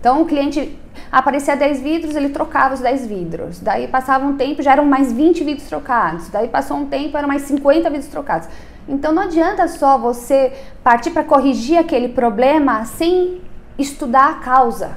Então 0.08 0.22
o 0.22 0.26
cliente 0.26 0.80
aparecia 1.12 1.54
10 1.54 1.82
vidros, 1.82 2.16
ele 2.16 2.30
trocava 2.30 2.74
os 2.74 2.80
10 2.80 3.08
vidros. 3.08 3.60
Daí 3.60 3.90
passava 3.90 4.26
um 4.26 4.38
tempo, 4.38 4.64
já 4.64 4.72
eram 4.72 4.86
mais 4.86 5.12
20 5.12 5.44
vidros 5.44 5.68
trocados. 5.68 6.30
Daí 6.30 6.48
passou 6.48 6.78
um 6.78 6.86
tempo, 6.86 7.18
eram 7.18 7.28
mais 7.28 7.42
50 7.42 7.90
vidros 7.90 8.10
trocados. 8.10 8.48
Então 8.88 9.12
não 9.12 9.24
adianta 9.24 9.68
só 9.68 9.98
você 9.98 10.54
partir 10.82 11.12
para 11.12 11.26
corrigir 11.26 11.78
aquele 11.78 12.08
problema 12.08 12.86
sem 12.86 13.42
estudar 13.78 14.30
a 14.30 14.34
causa. 14.36 14.92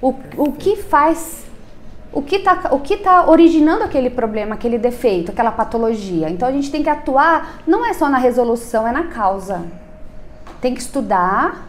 o, 0.00 0.14
o 0.36 0.52
que 0.52 0.76
faz 0.76 1.44
o 2.12 2.22
que 2.22 2.36
está 2.36 2.54
tá 2.54 3.28
originando 3.28 3.82
aquele 3.82 4.10
problema, 4.10 4.54
aquele 4.54 4.78
defeito, 4.78 5.32
aquela 5.32 5.50
patologia. 5.50 6.30
Então 6.30 6.48
a 6.48 6.52
gente 6.52 6.70
tem 6.70 6.84
que 6.84 6.88
atuar 6.88 7.62
não 7.66 7.84
é 7.84 7.92
só 7.92 8.08
na 8.08 8.18
resolução, 8.18 8.86
é 8.86 8.92
na 8.92 9.08
causa. 9.08 9.64
Tem 10.60 10.72
que 10.72 10.80
estudar 10.80 11.68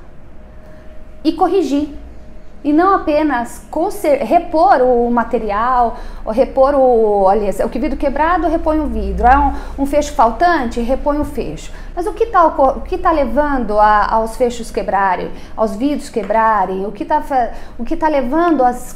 e 1.24 1.32
corrigir 1.32 2.01
e 2.64 2.72
não 2.72 2.96
apenas 2.96 3.66
repor 4.24 4.82
o 4.82 5.10
material, 5.10 5.98
repor 6.28 6.76
o, 6.76 7.24
olha, 7.24 7.50
o 7.66 7.70
que 7.70 7.80
vidro 7.80 7.98
quebrado, 7.98 8.48
repõe 8.48 8.80
o 8.80 8.88
vidro, 8.88 9.26
é 9.26 9.38
um, 9.38 9.84
um 9.84 9.86
fecho 9.86 10.14
faltante, 10.14 10.80
repõe 10.80 11.20
o 11.20 11.26
fecho. 11.26 11.72
Mas 11.96 12.08
o 12.08 12.14
que 12.14 12.24
está 12.24 12.50
tá 13.02 13.12
levando 13.12 13.78
a, 13.78 14.14
aos 14.14 14.38
fechos 14.38 14.72
quebrarem, 14.72 15.30
aos 15.58 15.76
vidros 15.76 16.10
quebrarem, 16.10 16.86
o 16.86 16.92
que 16.92 17.04
está 17.04 17.22
tá 17.22 18.08
levando 18.08 18.64
às, 18.64 18.96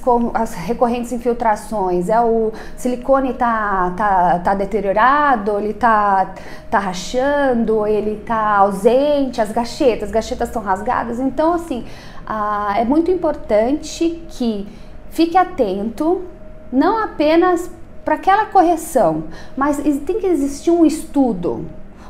recorrentes 0.53 1.11
infiltrações? 1.11 2.07
É 2.07 2.21
o 2.21 2.53
silicone 2.77 3.31
está 3.31 3.93
tá, 3.97 4.39
tá 4.39 4.53
deteriorado, 4.53 5.57
ele 5.57 5.71
está 5.71 6.33
tá 6.69 6.79
rachando, 6.79 7.85
ele 7.85 8.19
está 8.21 8.57
ausente, 8.57 9.41
as 9.41 9.51
gachetas, 9.51 10.03
as 10.03 10.11
gachetas 10.11 10.47
estão 10.47 10.61
rasgadas, 10.61 11.19
então 11.19 11.53
assim 11.53 11.85
ah, 12.25 12.73
é 12.77 12.83
muito 12.83 13.11
importante 13.11 14.23
que 14.29 14.67
fique 15.09 15.37
atento, 15.37 16.23
não 16.71 17.01
apenas 17.03 17.69
para 18.03 18.15
aquela 18.15 18.45
correção, 18.45 19.25
mas 19.57 19.77
tem 20.05 20.19
que 20.19 20.27
existir 20.27 20.71
um 20.71 20.85
estudo, 20.85 21.65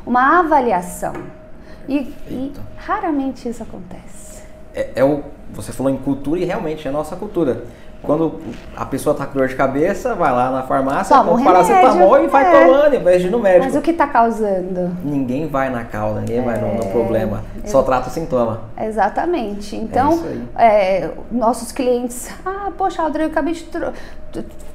uma 0.06 0.38
avaliação. 0.40 1.14
E, 1.88 2.12
e 2.28 2.52
raramente 2.76 3.48
isso 3.48 3.62
acontece. 3.62 4.42
É, 4.74 4.90
é, 4.96 5.04
o, 5.04 5.22
você 5.52 5.72
falou 5.72 5.90
em 5.92 5.96
cultura 5.96 6.40
e 6.40 6.44
realmente 6.44 6.86
é 6.86 6.90
a 6.90 6.92
nossa 6.92 7.16
cultura. 7.16 7.64
Quando 8.02 8.40
a 8.76 8.84
pessoa 8.86 9.12
está 9.12 9.26
com 9.26 9.36
dor 9.36 9.48
de 9.48 9.56
cabeça, 9.56 10.14
vai 10.14 10.30
lá 10.30 10.50
na 10.50 10.62
farmácia, 10.62 11.16
Toma 11.16 11.32
um 11.32 11.42
paracetamol 11.42 12.22
e 12.22 12.28
vai 12.28 12.44
é. 12.44 12.64
tomando, 12.64 12.94
em 12.94 13.02
vez 13.02 13.20
de 13.20 13.28
ir 13.28 13.30
no 13.30 13.40
médico. 13.40 13.64
Mas 13.64 13.74
o 13.74 13.80
que 13.80 13.90
está 13.90 14.06
causando? 14.06 14.96
Ninguém 15.02 15.48
vai 15.48 15.70
na 15.70 15.84
causa, 15.84 16.20
ninguém 16.20 16.38
é. 16.38 16.42
vai 16.42 16.60
no, 16.60 16.74
no, 16.74 16.84
é. 16.84 16.92
problema, 16.92 17.42
só 17.64 17.82
trata 17.82 18.08
o 18.08 18.12
sintoma. 18.12 18.60
Exatamente. 18.80 19.74
Então, 19.74 20.22
é, 20.56 21.10
nossos 21.32 21.72
clientes, 21.72 22.30
ah, 22.44 22.70
poxa, 22.76 23.02
Aldrey, 23.02 23.26
eu 23.26 23.30
acabei 23.30 23.54
de 23.54 23.64
tro 23.64 23.92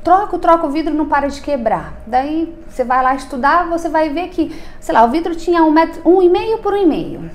troco, 0.03 0.39
troco 0.39 0.67
o 0.67 0.69
vidro, 0.71 0.93
não 0.93 1.07
para 1.07 1.27
de 1.27 1.41
quebrar. 1.41 1.93
Daí 2.07 2.53
você 2.67 2.83
vai 2.83 3.03
lá 3.03 3.15
estudar, 3.15 3.67
você 3.69 3.87
vai 3.87 4.09
ver 4.09 4.29
que, 4.29 4.55
sei 4.79 4.93
lá, 4.93 5.03
o 5.03 5.09
vidro 5.09 5.35
tinha 5.35 5.63
um 5.63 5.71
metro, 5.71 6.01
um 6.03 6.21
e 6.21 6.29
meio 6.29 6.57
por 6.57 6.73
um 6.73 6.77
e 6.77 6.85
meio. 6.85 7.29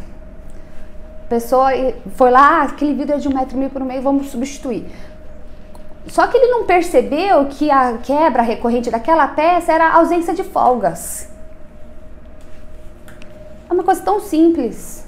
A 1.25 1.29
pessoa 1.29 1.71
foi 2.15 2.31
lá, 2.31 2.61
ah, 2.61 2.63
aquele 2.65 2.95
vidro 2.95 3.17
é 3.17 3.19
de 3.19 3.29
um 3.29 3.35
metro 3.35 3.57
e 3.57 3.59
meio 3.59 3.71
por 3.71 3.83
um 3.83 3.85
meio, 3.85 4.03
vamos 4.03 4.29
substituir. 4.29 4.87
Só 6.09 6.27
que 6.27 6.37
ele 6.37 6.53
não 6.53 6.65
percebeu 6.65 7.47
que 7.47 7.71
a 7.71 7.99
quebra 7.99 8.43
recorrente 8.43 8.91
daquela 8.91 9.27
peça 9.29 9.73
era 9.73 9.89
a 9.89 9.95
ausência 9.97 10.33
de 10.33 10.45
folgas. 10.45 11.29
É 13.69 13.73
uma 13.73 13.83
coisa 13.83 14.03
tão 14.03 14.21
simples. 14.21 15.07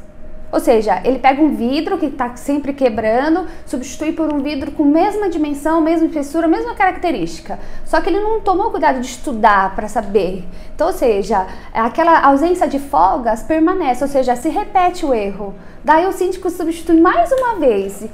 Ou 0.50 0.60
seja, 0.60 1.00
ele 1.04 1.18
pega 1.18 1.42
um 1.42 1.54
vidro 1.54 1.98
que 1.98 2.06
está 2.06 2.34
sempre 2.34 2.72
quebrando, 2.72 3.46
substitui 3.66 4.12
por 4.12 4.32
um 4.32 4.38
vidro 4.38 4.72
com 4.72 4.82
mesma 4.82 5.28
dimensão, 5.28 5.80
mesma 5.80 6.06
espessura, 6.06 6.48
mesma 6.48 6.74
característica. 6.74 7.58
Só 7.84 8.00
que 8.00 8.08
ele 8.08 8.20
não 8.20 8.40
tomou 8.40 8.70
cuidado 8.70 8.98
de 9.00 9.06
estudar 9.06 9.74
para 9.74 9.88
saber. 9.88 10.44
Então, 10.74 10.86
ou 10.86 10.92
seja, 10.92 11.46
aquela 11.72 12.20
ausência 12.20 12.66
de 12.66 12.78
folgas 12.78 13.42
permanece, 13.42 14.02
ou 14.02 14.08
seja, 14.08 14.34
se 14.36 14.48
repete 14.48 15.04
o 15.04 15.12
erro. 15.12 15.54
Daí 15.84 16.06
o 16.06 16.12
síndico 16.12 16.48
substitui 16.48 16.98
mais 16.98 17.30
uma 17.30 17.56
vez 17.56 18.06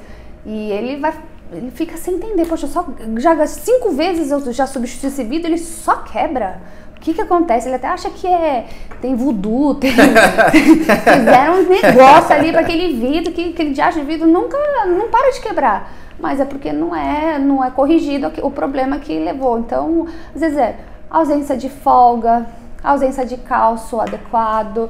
e 0.45 0.71
ele 0.71 0.97
vai 0.97 1.13
ele 1.51 1.71
fica 1.71 1.97
sem 1.97 2.15
entender. 2.15 2.45
Poxa, 2.45 2.67
só 2.67 2.85
já 3.17 3.47
cinco 3.47 3.91
vezes 3.91 4.31
eu 4.31 4.51
já 4.51 4.65
substituí 4.67 5.09
esse 5.09 5.23
vidro, 5.23 5.47
ele 5.47 5.57
só 5.57 5.97
quebra. 5.97 6.61
O 6.97 6.99
que 6.99 7.13
que 7.13 7.21
acontece? 7.21 7.67
Ele 7.67 7.75
até 7.75 7.87
acha 7.87 8.09
que 8.09 8.27
é 8.27 8.65
tem 8.99 9.15
voodoo, 9.15 9.75
tem, 9.79 9.91
fizeram 9.91 11.59
um 11.59 11.69
negócio 11.69 12.35
ali 12.35 12.51
para 12.51 12.61
aquele 12.61 12.93
vidro, 12.93 13.31
que 13.31 13.49
aquele 13.49 13.71
diacho 13.71 13.99
de 13.99 14.05
vidro 14.05 14.27
nunca 14.27 14.57
não 14.87 15.09
para 15.09 15.31
de 15.31 15.41
quebrar. 15.41 15.91
Mas 16.19 16.39
é 16.39 16.45
porque 16.45 16.71
não 16.71 16.95
é 16.95 17.37
não 17.37 17.63
é 17.63 17.69
corrigido 17.69 18.31
o 18.41 18.49
problema 18.49 18.97
que 18.97 19.19
levou. 19.19 19.59
Então, 19.59 20.07
às 20.33 20.41
vezes 20.41 20.57
é 20.57 20.75
ausência 21.09 21.55
de 21.55 21.69
folga, 21.69 22.47
ausência 22.83 23.25
de 23.25 23.37
calço 23.37 23.99
adequado, 24.01 24.89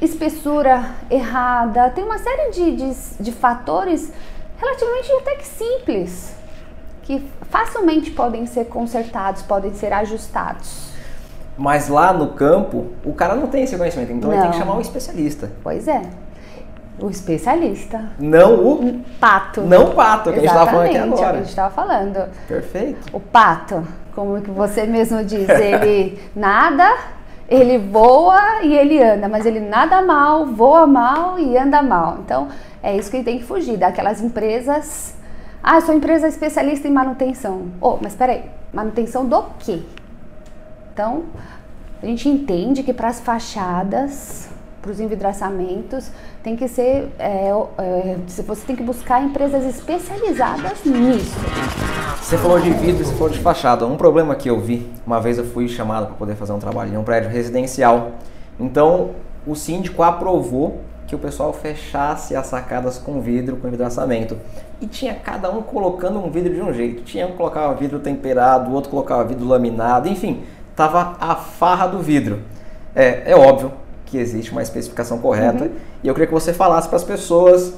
espessura 0.00 0.90
errada, 1.08 1.90
tem 1.90 2.02
uma 2.02 2.18
série 2.18 2.50
de, 2.50 2.76
de, 2.76 2.94
de 3.20 3.32
fatores 3.32 4.12
relativamente 4.62 5.12
até 5.12 5.34
que 5.34 5.46
simples, 5.46 6.36
que 7.02 7.22
facilmente 7.50 8.10
podem 8.12 8.46
ser 8.46 8.66
consertados, 8.66 9.42
podem 9.42 9.74
ser 9.74 9.92
ajustados. 9.92 10.92
Mas 11.58 11.88
lá 11.88 12.12
no 12.12 12.28
campo, 12.28 12.86
o 13.04 13.12
cara 13.12 13.34
não 13.34 13.48
tem 13.48 13.64
esse 13.64 13.76
conhecimento, 13.76 14.12
então 14.12 14.30
não. 14.30 14.36
ele 14.36 14.42
tem 14.42 14.52
que 14.52 14.58
chamar 14.58 14.76
um 14.76 14.80
especialista. 14.80 15.50
Pois 15.62 15.86
é. 15.86 16.02
O 16.98 17.10
especialista. 17.10 18.10
Não 18.18 18.54
o 18.54 19.00
pato. 19.18 19.62
Não 19.62 19.86
o 19.86 19.94
pato, 19.94 20.32
que 20.32 20.38
Exatamente, 20.38 20.46
a 20.46 20.46
gente 20.46 20.48
estava 20.48 20.70
falando 20.70 20.86
aqui 20.86 20.96
agora. 20.96 21.10
É 21.10 21.14
o 21.14 21.16
que 21.16 21.24
a 21.24 21.38
gente 21.38 21.48
estava 21.48 21.74
falando. 21.74 22.28
Perfeito. 22.46 23.16
O 23.16 23.20
pato, 23.20 23.86
como 24.14 24.40
que 24.40 24.50
você 24.50 24.86
mesmo 24.86 25.24
diz, 25.24 25.48
ele 25.48 26.20
nada, 26.36 26.96
ele 27.48 27.78
voa 27.78 28.62
e 28.62 28.74
ele 28.74 29.02
anda, 29.02 29.28
mas 29.28 29.44
ele 29.44 29.60
nada 29.60 30.00
mal, 30.02 30.46
voa 30.46 30.86
mal 30.86 31.38
e 31.38 31.56
anda 31.58 31.82
mal. 31.82 32.18
Então, 32.24 32.48
é 32.82 32.96
isso 32.96 33.10
que 33.10 33.22
tem 33.22 33.38
que 33.38 33.44
fugir, 33.44 33.76
daquelas 33.76 34.20
empresas. 34.20 35.14
Ah, 35.62 35.80
sou 35.80 35.94
empresa 35.94 36.26
especialista 36.26 36.88
em 36.88 36.90
manutenção. 36.90 37.68
Oh, 37.80 37.96
mas 38.00 38.14
peraí, 38.14 38.44
manutenção 38.72 39.24
do 39.24 39.44
quê? 39.60 39.80
Então, 40.92 41.24
a 42.02 42.06
gente 42.06 42.28
entende 42.28 42.82
que 42.82 42.92
para 42.92 43.08
as 43.08 43.20
fachadas, 43.20 44.48
para 44.82 44.90
os 44.90 44.98
envidraçamentos, 44.98 46.10
tem 46.42 46.56
que 46.56 46.66
ser. 46.66 47.08
É, 47.16 47.50
é, 47.78 48.16
você 48.26 48.66
tem 48.66 48.74
que 48.74 48.82
buscar 48.82 49.22
empresas 49.22 49.64
especializadas 49.64 50.84
nisso. 50.84 51.36
Você 52.20 52.36
falou 52.36 52.60
de 52.60 52.70
vidro, 52.70 53.04
você 53.04 53.14
falou 53.14 53.30
de 53.30 53.38
fachada. 53.38 53.86
Um 53.86 53.96
problema 53.96 54.34
que 54.34 54.50
eu 54.50 54.58
vi, 54.58 54.90
uma 55.06 55.20
vez 55.20 55.38
eu 55.38 55.44
fui 55.44 55.68
chamado 55.68 56.06
para 56.06 56.16
poder 56.16 56.34
fazer 56.34 56.52
um 56.52 56.58
trabalho 56.58 56.92
em 56.92 56.96
um 56.96 57.04
prédio 57.04 57.30
residencial. 57.30 58.12
Então, 58.58 59.10
o 59.46 59.54
síndico 59.54 60.02
aprovou 60.02 60.80
que 61.12 61.16
o 61.16 61.18
pessoal 61.18 61.52
fechasse 61.52 62.34
as 62.34 62.46
sacadas 62.46 62.96
com 62.96 63.20
vidro, 63.20 63.58
com 63.58 63.68
envidraçamento. 63.68 64.38
E 64.80 64.86
tinha 64.86 65.14
cada 65.14 65.50
um 65.50 65.60
colocando 65.60 66.18
um 66.18 66.30
vidro 66.30 66.54
de 66.54 66.62
um 66.62 66.72
jeito. 66.72 67.02
Tinha 67.02 67.26
um 67.26 67.32
que 67.32 67.36
colocava 67.36 67.74
vidro 67.74 67.98
temperado, 67.98 68.70
o 68.70 68.72
outro 68.72 68.90
colocava 68.90 69.22
vidro 69.22 69.46
laminado, 69.46 70.08
enfim, 70.08 70.42
tava 70.74 71.14
a 71.20 71.34
farra 71.34 71.86
do 71.86 71.98
vidro. 71.98 72.40
É, 72.96 73.30
é 73.32 73.36
óbvio 73.36 73.72
que 74.06 74.16
existe 74.16 74.52
uma 74.52 74.62
especificação 74.62 75.18
correta 75.18 75.64
uhum. 75.64 75.70
e 76.02 76.08
eu 76.08 76.14
queria 76.14 76.26
que 76.26 76.32
você 76.32 76.54
falasse 76.54 76.88
para 76.88 76.96
as 76.96 77.04
pessoas 77.04 77.74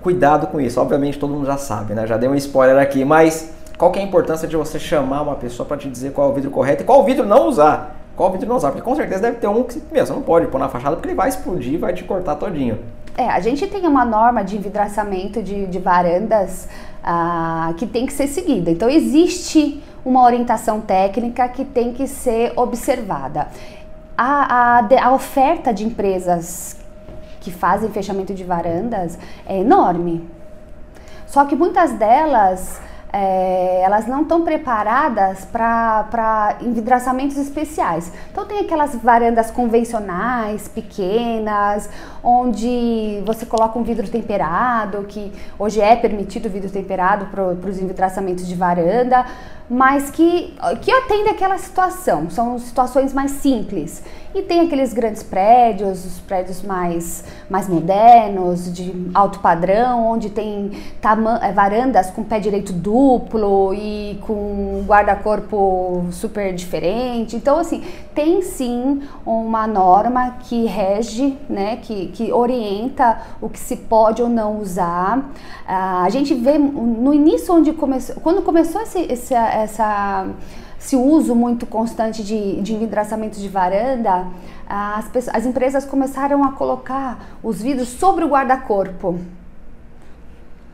cuidado 0.00 0.46
com 0.46 0.60
isso. 0.60 0.80
Obviamente 0.80 1.18
todo 1.18 1.34
mundo 1.34 1.46
já 1.46 1.56
sabe, 1.56 1.92
né? 1.92 2.06
Já 2.06 2.16
dei 2.16 2.28
um 2.28 2.36
spoiler 2.36 2.80
aqui, 2.80 3.04
mas 3.04 3.52
qual 3.76 3.90
que 3.90 3.98
é 3.98 4.02
a 4.02 4.04
importância 4.04 4.46
de 4.46 4.56
você 4.56 4.78
chamar 4.78 5.22
uma 5.22 5.34
pessoa 5.34 5.66
para 5.66 5.76
te 5.76 5.90
dizer 5.90 6.12
qual 6.12 6.28
é 6.28 6.30
o 6.30 6.34
vidro 6.34 6.52
correto 6.52 6.84
e 6.84 6.86
qual 6.86 7.04
vidro 7.04 7.26
não 7.26 7.48
usar? 7.48 7.99
Vidro 8.28 8.48
não 8.48 8.56
usar, 8.56 8.70
porque 8.70 8.82
com 8.82 8.94
certeza 8.94 9.22
deve 9.22 9.38
ter 9.38 9.46
um 9.46 9.62
que 9.62 9.80
meu, 9.90 10.04
você 10.04 10.12
não 10.12 10.20
pode 10.20 10.48
pôr 10.48 10.58
na 10.58 10.68
fachada 10.68 10.96
porque 10.96 11.08
ele 11.08 11.16
vai 11.16 11.28
explodir, 11.28 11.78
vai 11.78 11.94
te 11.94 12.04
cortar 12.04 12.34
todinho. 12.36 12.78
É, 13.16 13.28
a 13.28 13.40
gente 13.40 13.66
tem 13.66 13.86
uma 13.86 14.04
norma 14.04 14.42
de 14.42 14.56
envidraçamento 14.56 15.42
de, 15.42 15.66
de 15.66 15.78
varandas 15.78 16.68
ah, 17.02 17.72
que 17.76 17.86
tem 17.86 18.06
que 18.06 18.12
ser 18.12 18.26
seguida. 18.26 18.70
Então 18.70 18.88
existe 18.88 19.82
uma 20.04 20.22
orientação 20.24 20.80
técnica 20.80 21.48
que 21.48 21.64
tem 21.64 21.92
que 21.92 22.06
ser 22.06 22.52
observada. 22.56 23.48
A, 24.16 24.80
a, 24.80 25.06
a 25.06 25.12
oferta 25.12 25.72
de 25.72 25.84
empresas 25.84 26.76
que 27.40 27.50
fazem 27.50 27.90
fechamento 27.90 28.34
de 28.34 28.44
varandas 28.44 29.18
é 29.46 29.58
enorme. 29.58 30.28
Só 31.26 31.44
que 31.44 31.56
muitas 31.56 31.92
delas 31.92 32.80
é, 33.12 33.82
elas 33.82 34.06
não 34.06 34.22
estão 34.22 34.42
preparadas 34.42 35.44
para 35.44 36.56
envidraçamentos 36.60 37.36
especiais. 37.36 38.12
Então 38.30 38.44
tem 38.44 38.60
aquelas 38.60 38.94
varandas 38.96 39.50
convencionais, 39.50 40.68
pequenas, 40.68 41.88
onde 42.22 43.22
você 43.24 43.44
coloca 43.44 43.78
um 43.78 43.82
vidro 43.82 44.08
temperado, 44.08 45.04
que 45.04 45.32
hoje 45.58 45.80
é 45.80 45.96
permitido 45.96 46.46
o 46.46 46.50
vidro 46.50 46.70
temperado 46.70 47.26
para 47.26 47.70
os 47.70 47.78
envidraçamentos 47.78 48.46
de 48.46 48.54
varanda, 48.54 49.26
mas 49.68 50.10
que, 50.10 50.54
que 50.80 50.90
atende 50.90 51.28
aquela 51.30 51.58
situação. 51.58 52.30
São 52.30 52.58
situações 52.58 53.12
mais 53.12 53.32
simples. 53.32 54.02
E 54.32 54.42
tem 54.42 54.60
aqueles 54.60 54.92
grandes 54.92 55.24
prédios, 55.24 56.04
os 56.04 56.20
prédios 56.20 56.62
mais, 56.62 57.24
mais 57.48 57.68
modernos, 57.68 58.72
de 58.72 59.10
alto 59.12 59.40
padrão, 59.40 60.06
onde 60.06 60.30
tem 60.30 60.70
é, 61.42 61.52
varandas 61.52 62.12
com 62.12 62.22
pé 62.22 62.38
direito 62.38 62.72
duplo 62.72 63.74
e 63.74 64.20
com 64.22 64.84
guarda-corpo 64.86 66.06
super 66.12 66.54
diferente. 66.54 67.34
Então, 67.34 67.58
assim, 67.58 67.82
tem 68.14 68.40
sim 68.42 69.02
uma 69.26 69.66
norma 69.66 70.36
que 70.44 70.64
rege, 70.64 71.36
né, 71.48 71.78
que, 71.82 72.06
que 72.08 72.32
orienta 72.32 73.20
o 73.40 73.48
que 73.48 73.58
se 73.58 73.76
pode 73.76 74.22
ou 74.22 74.28
não 74.28 74.60
usar. 74.60 75.28
Ah, 75.66 76.04
a 76.04 76.08
gente 76.08 76.34
vê 76.34 76.56
no 76.56 77.12
início 77.12 77.52
onde 77.52 77.72
começou, 77.72 78.14
quando 78.22 78.42
começou 78.42 78.80
esse, 78.82 79.00
esse, 79.00 79.34
essa 79.34 80.28
esse 80.80 80.96
uso 80.96 81.34
muito 81.34 81.66
constante 81.66 82.24
de, 82.24 82.60
de 82.62 82.74
envidraçamento 82.74 83.38
de 83.38 83.48
varanda, 83.48 84.26
as, 84.66 85.28
as 85.28 85.44
empresas 85.44 85.84
começaram 85.84 86.42
a 86.42 86.52
colocar 86.52 87.18
os 87.42 87.60
vidros 87.60 87.88
sobre 87.88 88.24
o 88.24 88.28
guarda-corpo. 88.28 89.20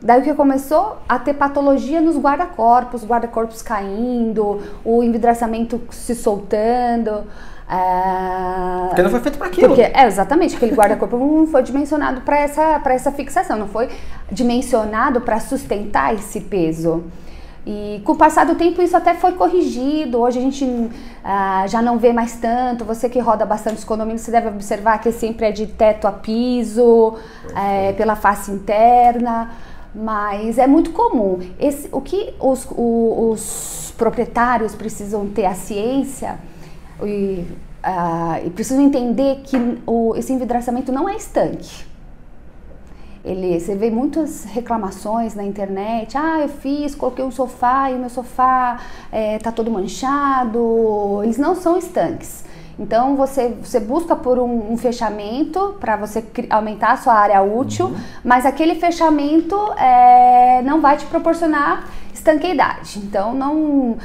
Daí 0.01 0.21
o 0.21 0.23
que 0.23 0.33
começou? 0.33 0.97
A 1.09 1.19
ter 1.19 1.33
patologia 1.33 1.99
nos 1.99 2.17
guarda-corpos, 2.17 3.03
guarda-corpos 3.03 3.61
caindo, 3.61 4.61
o 4.85 5.03
envidraçamento 5.03 5.81
se 5.91 6.15
soltando. 6.15 7.23
É... 7.69 8.87
Porque 8.87 9.01
não 9.01 9.09
foi 9.09 9.19
feito 9.19 9.37
para 9.37 9.47
aquilo. 9.47 9.67
Porque, 9.67 9.81
é, 9.81 10.05
exatamente, 10.05 10.55
aquele 10.55 10.73
guarda-corpo 10.73 11.17
não 11.17 11.47
foi 11.47 11.63
dimensionado 11.63 12.21
para 12.21 12.39
essa, 12.39 12.81
essa 12.85 13.11
fixação, 13.11 13.57
não 13.57 13.67
foi 13.67 13.89
dimensionado 14.31 15.19
para 15.19 15.39
sustentar 15.41 16.13
esse 16.15 16.39
peso. 16.39 17.03
E 17.69 18.01
com 18.05 18.13
o 18.13 18.15
passar 18.15 18.45
do 18.45 18.55
tempo 18.55 18.81
isso 18.81 18.95
até 18.95 19.13
foi 19.13 19.33
corrigido. 19.33 20.19
Hoje 20.19 20.39
a 20.39 20.41
gente 20.41 20.89
ah, 21.21 21.65
já 21.67 21.81
não 21.81 21.97
vê 21.97 22.13
mais 22.13 22.37
tanto. 22.37 22.85
Você 22.85 23.09
que 23.09 23.19
roda 23.19 23.45
bastante 23.45 23.79
os 23.79 23.83
condomínios, 23.83 24.21
você 24.21 24.31
deve 24.31 24.47
observar 24.47 24.99
que 24.99 25.11
sempre 25.11 25.47
é 25.47 25.51
de 25.51 25.67
teto 25.67 26.07
a 26.07 26.13
piso, 26.13 27.15
é, 27.53 27.91
pela 27.91 28.15
face 28.15 28.51
interna. 28.51 29.51
Mas 29.93 30.57
é 30.57 30.65
muito 30.65 30.91
comum. 30.91 31.39
Esse, 31.59 31.89
o 31.91 31.99
que 31.99 32.33
os, 32.39 32.65
o, 32.71 33.31
os 33.31 33.93
proprietários 33.97 34.73
precisam 34.73 35.27
ter 35.27 35.43
a 35.43 35.53
ciência 35.53 36.39
e, 37.03 37.43
ah, 37.83 38.39
e 38.45 38.49
precisam 38.49 38.81
entender 38.81 39.41
que 39.43 39.57
o, 39.85 40.15
esse 40.15 40.31
envidraçamento 40.31 40.89
não 40.89 41.09
é 41.09 41.17
estanque. 41.17 41.86
Ele, 43.27 43.59
você 43.59 43.75
vê 43.75 43.91
muitas 43.91 44.45
reclamações 44.45 45.35
na 45.35 45.43
internet. 45.43 46.17
Ah, 46.17 46.39
eu 46.39 46.47
fiz, 46.47 46.95
coloquei 46.95 47.25
um 47.25 47.31
sofá 47.31 47.91
e 47.91 47.95
o 47.95 47.99
meu 47.99 48.09
sofá 48.09 48.79
é, 49.11 49.37
tá 49.37 49.51
todo 49.51 49.69
manchado. 49.69 51.19
Eles 51.23 51.37
não 51.37 51.53
são 51.53 51.77
estanques. 51.77 52.45
Então 52.79 53.17
você, 53.17 53.49
você 53.61 53.81
busca 53.81 54.15
por 54.15 54.39
um, 54.39 54.71
um 54.71 54.77
fechamento 54.77 55.75
para 55.79 55.97
você 55.97 56.23
aumentar 56.49 56.91
a 56.91 56.97
sua 56.97 57.13
área 57.15 57.41
útil, 57.41 57.87
uhum. 57.87 57.97
mas 58.23 58.45
aquele 58.45 58.75
fechamento 58.75 59.55
é, 59.73 60.61
não 60.63 60.79
vai 60.79 60.95
te 60.95 61.05
proporcionar 61.07 61.85
estanqueidade. 62.13 62.99
Então 62.99 63.33
não, 63.33 63.97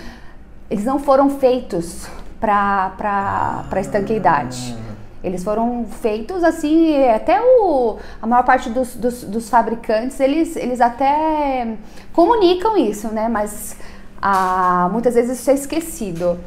eles 0.69 0.85
não 0.85 0.99
foram 0.99 1.31
feitos 1.31 2.09
para 2.41 3.69
estanqueidade. 3.76 4.76
Eles 5.23 5.45
foram 5.45 5.87
feitos 6.00 6.43
assim, 6.43 7.05
até 7.07 7.41
o, 7.41 7.97
a 8.21 8.26
maior 8.26 8.43
parte 8.43 8.69
dos, 8.69 8.95
dos, 8.95 9.23
dos 9.23 9.49
fabricantes, 9.49 10.19
eles, 10.19 10.57
eles 10.57 10.81
até 10.81 11.76
comunicam 12.12 12.76
isso, 12.76 13.09
né? 13.09 13.29
Mas 13.29 13.76
ah, 14.21 14.88
muitas 14.93 15.14
vezes 15.14 15.38
isso 15.38 15.50
é 15.50 15.55
esquecido. 15.55 16.38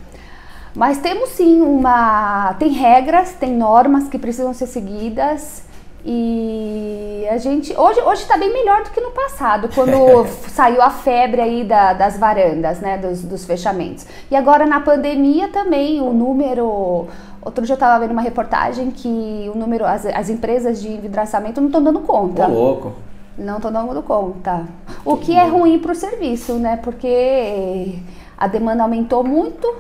Mas 0.75 0.97
temos 0.97 1.29
sim 1.29 1.61
uma. 1.61 2.53
Tem 2.59 2.69
regras, 2.69 3.33
tem 3.33 3.51
normas 3.51 4.09
que 4.09 4.19
precisam 4.19 4.53
ser 4.53 4.67
seguidas. 4.67 5.63
E 6.03 7.25
a 7.31 7.37
gente. 7.37 7.73
Hoje 7.77 8.21
está 8.21 8.37
bem 8.37 8.51
melhor 8.51 8.83
do 8.83 8.91
que 8.91 8.99
no 8.99 9.11
passado, 9.11 9.69
quando 9.73 10.25
saiu 10.53 10.81
a 10.81 10.89
febre 10.89 11.41
aí 11.41 11.63
da, 11.63 11.93
das 11.93 12.17
varandas, 12.17 12.79
né? 12.79 12.97
Dos, 12.97 13.23
dos 13.23 13.45
fechamentos. 13.45 14.05
E 14.29 14.35
agora 14.35 14.65
na 14.65 14.81
pandemia 14.81 15.47
também 15.47 16.01
o 16.01 16.13
número 16.13 17.07
Outro 17.45 17.63
dia 17.63 17.73
eu 17.73 17.75
estava 17.75 17.99
vendo 17.99 18.11
uma 18.11 18.23
reportagem 18.23 18.89
que 18.89 19.49
o 19.53 19.55
número, 19.55 19.85
as, 19.85 20.03
as 20.07 20.29
empresas 20.31 20.81
de 20.81 20.91
envidraçamento 20.91 21.61
não 21.61 21.67
estão 21.67 21.83
dando 21.83 21.99
conta. 21.99 22.47
Ô, 22.47 22.51
louco. 22.51 22.93
Não 23.37 23.57
estão 23.57 23.71
dando 23.71 24.01
conta. 24.01 24.65
O 25.05 25.15
que 25.15 25.35
é 25.35 25.45
ruim 25.45 25.77
para 25.77 25.91
o 25.91 25.95
serviço, 25.95 26.53
né? 26.55 26.77
Porque 26.77 27.99
a 28.35 28.47
demanda 28.47 28.81
aumentou 28.81 29.23
muito 29.23 29.75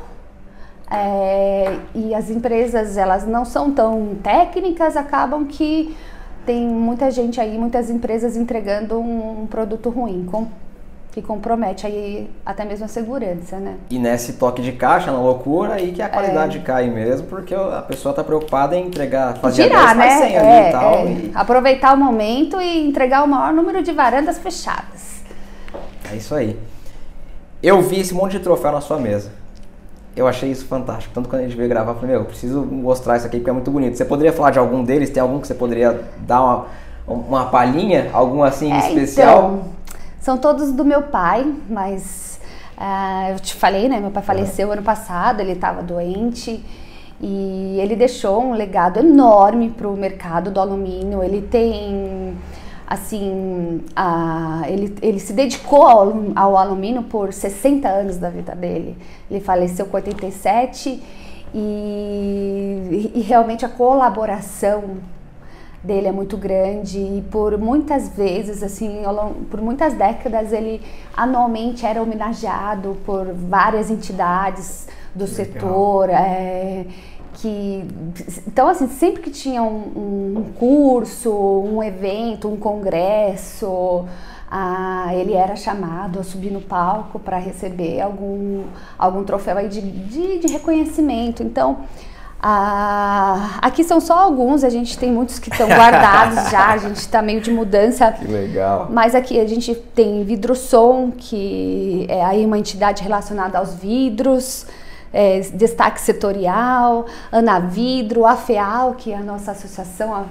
é, 0.91 1.79
e 1.95 2.13
as 2.13 2.29
empresas 2.29 2.97
elas 2.97 3.25
não 3.25 3.43
são 3.43 3.71
tão 3.71 4.15
técnicas, 4.21 4.95
acabam 4.95 5.45
que 5.45 5.95
tem 6.45 6.67
muita 6.67 7.09
gente 7.09 7.41
aí, 7.41 7.57
muitas 7.57 7.89
empresas 7.89 8.37
entregando 8.37 8.99
um, 8.99 9.41
um 9.41 9.47
produto 9.47 9.89
ruim. 9.89 10.27
Com, 10.29 10.47
que 11.15 11.21
compromete 11.21 11.87
aí 11.87 12.29
até 12.45 12.65
mesmo 12.65 12.83
a 12.83 12.89
segurança, 12.89 13.55
né? 13.57 13.77
E 13.89 13.97
nesse 13.97 14.33
toque 14.33 14.61
de 14.61 14.73
caixa, 14.73 15.13
na 15.13 15.17
loucura, 15.17 15.75
aí 15.75 15.93
que 15.93 16.01
a 16.01 16.09
qualidade 16.09 16.57
é. 16.57 16.61
cai 16.61 16.89
mesmo, 16.89 17.25
porque 17.27 17.55
a 17.55 17.81
pessoa 17.83 18.11
está 18.11 18.21
preocupada 18.21 18.75
em 18.75 18.87
entregar, 18.87 19.37
fazer 19.37 19.63
Girar, 19.63 19.91
a 19.91 19.93
10 19.93 19.97
né? 19.97 20.27
100 20.27 20.35
é, 20.35 20.39
ali 20.39 20.67
e 20.67 20.71
tal. 20.73 20.93
É. 20.93 21.05
E... 21.05 21.31
Aproveitar 21.33 21.93
o 21.93 21.97
momento 21.97 22.59
e 22.59 22.85
entregar 22.85 23.23
o 23.23 23.27
maior 23.29 23.53
número 23.53 23.81
de 23.81 23.93
varandas 23.93 24.37
fechadas. 24.39 25.23
É 26.11 26.17
isso 26.17 26.35
aí. 26.35 26.59
Eu 27.63 27.81
vi 27.81 28.01
esse 28.01 28.13
monte 28.13 28.33
de 28.33 28.39
troféu 28.39 28.73
na 28.73 28.81
sua 28.81 28.99
mesa. 28.99 29.31
Eu 30.17 30.27
achei 30.27 30.51
isso 30.51 30.65
fantástico. 30.65 31.13
Tanto 31.13 31.29
quando 31.29 31.43
a 31.43 31.45
gente 31.45 31.55
veio 31.55 31.69
gravar, 31.69 31.91
eu 31.91 31.95
falei, 31.95 32.11
meu, 32.11 32.19
eu 32.19 32.25
preciso 32.25 32.61
mostrar 32.65 33.15
isso 33.15 33.25
aqui 33.25 33.37
porque 33.37 33.49
é 33.49 33.53
muito 33.53 33.71
bonito. 33.71 33.95
Você 33.95 34.03
poderia 34.03 34.33
falar 34.33 34.51
de 34.51 34.59
algum 34.59 34.83
deles? 34.83 35.09
Tem 35.09 35.23
algum 35.23 35.39
que 35.39 35.47
você 35.47 35.55
poderia 35.55 36.01
dar 36.27 36.43
uma, 36.43 36.65
uma 37.07 37.45
palhinha? 37.45 38.09
Algum 38.11 38.43
assim 38.43 38.69
é, 38.73 38.79
especial? 38.79 39.61
Então... 39.61 39.74
São 40.25 40.39
todos 40.39 40.71
do 40.71 40.83
meu 40.83 41.03
pai, 41.03 41.53
mas 41.69 42.39
uh, 42.79 43.33
eu 43.33 43.39
te 43.39 43.53
falei, 43.53 43.87
né? 43.87 43.99
Meu 43.99 44.09
pai 44.09 44.23
faleceu 44.23 44.71
ano 44.71 44.81
passado, 44.81 45.39
ele 45.39 45.51
estava 45.51 45.83
doente 45.83 46.65
e 47.21 47.77
ele 47.79 47.95
deixou 47.95 48.43
um 48.43 48.53
legado 48.53 48.97
enorme 48.97 49.69
para 49.69 49.87
o 49.87 49.95
mercado 49.95 50.49
do 50.49 50.59
alumínio. 50.59 51.21
Ele 51.21 51.43
tem 51.43 52.35
assim, 52.87 53.83
a, 53.95 54.63
ele, 54.67 54.95
ele 54.99 55.19
se 55.19 55.31
dedicou 55.31 55.85
ao, 55.85 56.13
ao 56.35 56.57
alumínio 56.57 57.03
por 57.03 57.31
60 57.31 57.87
anos 57.87 58.17
da 58.17 58.31
vida 58.31 58.55
dele. 58.55 58.97
Ele 59.29 59.39
faleceu 59.39 59.85
com 59.85 59.95
87 59.95 61.03
e, 61.53 63.11
e 63.13 63.21
realmente 63.21 63.63
a 63.63 63.69
colaboração 63.69 64.97
dele 65.85 66.07
é 66.07 66.11
muito 66.11 66.35
grande 66.35 66.97
e 66.99 67.23
por 67.31 67.57
muitas 67.57 68.09
vezes, 68.09 68.63
assim, 68.63 69.03
por 69.49 69.61
muitas 69.61 69.93
décadas 69.93 70.51
ele 70.51 70.81
anualmente 71.15 71.85
era 71.85 72.01
homenageado 72.01 72.97
por 73.05 73.33
várias 73.33 73.89
entidades 73.89 74.87
do 75.13 75.25
Legal. 75.25 75.35
setor. 75.35 76.09
É, 76.09 76.85
que 77.35 77.85
então 78.47 78.67
assim 78.67 78.87
sempre 78.87 79.21
que 79.21 79.29
tinha 79.29 79.61
um, 79.61 80.37
um 80.37 80.43
curso, 80.57 81.31
um 81.31 81.83
evento, 81.83 82.47
um 82.47 82.55
congresso, 82.55 84.05
ah, 84.49 85.09
ele 85.13 85.33
era 85.33 85.55
chamado 85.55 86.19
a 86.19 86.23
subir 86.23 86.51
no 86.51 86.61
palco 86.61 87.19
para 87.19 87.37
receber 87.37 88.01
algum 88.01 88.63
algum 88.97 89.23
troféu 89.23 89.57
aí 89.57 89.67
de, 89.67 89.81
de, 89.81 90.39
de 90.39 90.47
reconhecimento. 90.47 91.43
Então 91.43 91.79
ah, 92.41 93.57
aqui 93.61 93.83
são 93.83 93.99
só 93.99 94.19
alguns, 94.19 94.63
a 94.63 94.69
gente 94.69 94.97
tem 94.97 95.11
muitos 95.11 95.39
que 95.39 95.49
estão 95.49 95.67
guardados 95.67 96.49
já, 96.51 96.69
a 96.69 96.77
gente 96.77 96.97
está 96.97 97.21
meio 97.21 97.41
de 97.41 97.51
mudança. 97.51 98.11
Que 98.11 98.27
legal. 98.27 98.87
Mas 98.91 99.15
aqui 99.15 99.39
a 99.39 99.47
gente 99.47 99.73
tem 99.73 100.23
Vidrosom, 100.23 101.11
que 101.11 102.05
é 102.09 102.23
aí 102.23 102.45
uma 102.45 102.57
entidade 102.57 103.01
relacionada 103.01 103.57
aos 103.57 103.73
vidros, 103.73 104.67
é, 105.15 105.39
destaque 105.39 106.01
setorial, 106.01 107.05
Anavidro, 107.31 108.25
a 108.25 108.35
FEAL, 108.35 108.95
que 108.95 109.13
é 109.13 109.15
a 109.15 109.21
nossa 109.21 109.51
associação, 109.51 110.13
a, 110.13 110.25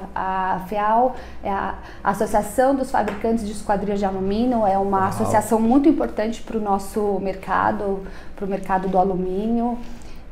a 0.54 0.60
FEAL 0.68 1.16
é 1.42 1.50
a 1.50 1.74
Associação 2.04 2.74
dos 2.74 2.90
Fabricantes 2.90 3.46
de 3.46 3.52
Esquadrias 3.52 3.98
de 3.98 4.04
Alumínio, 4.04 4.66
é 4.66 4.76
uma 4.76 4.98
Uau. 4.98 5.08
associação 5.08 5.58
muito 5.58 5.88
importante 5.88 6.42
para 6.42 6.58
o 6.58 6.60
nosso 6.60 7.18
mercado, 7.20 8.02
para 8.36 8.44
o 8.44 8.48
mercado 8.48 8.86
do 8.86 8.98
alumínio. 8.98 9.78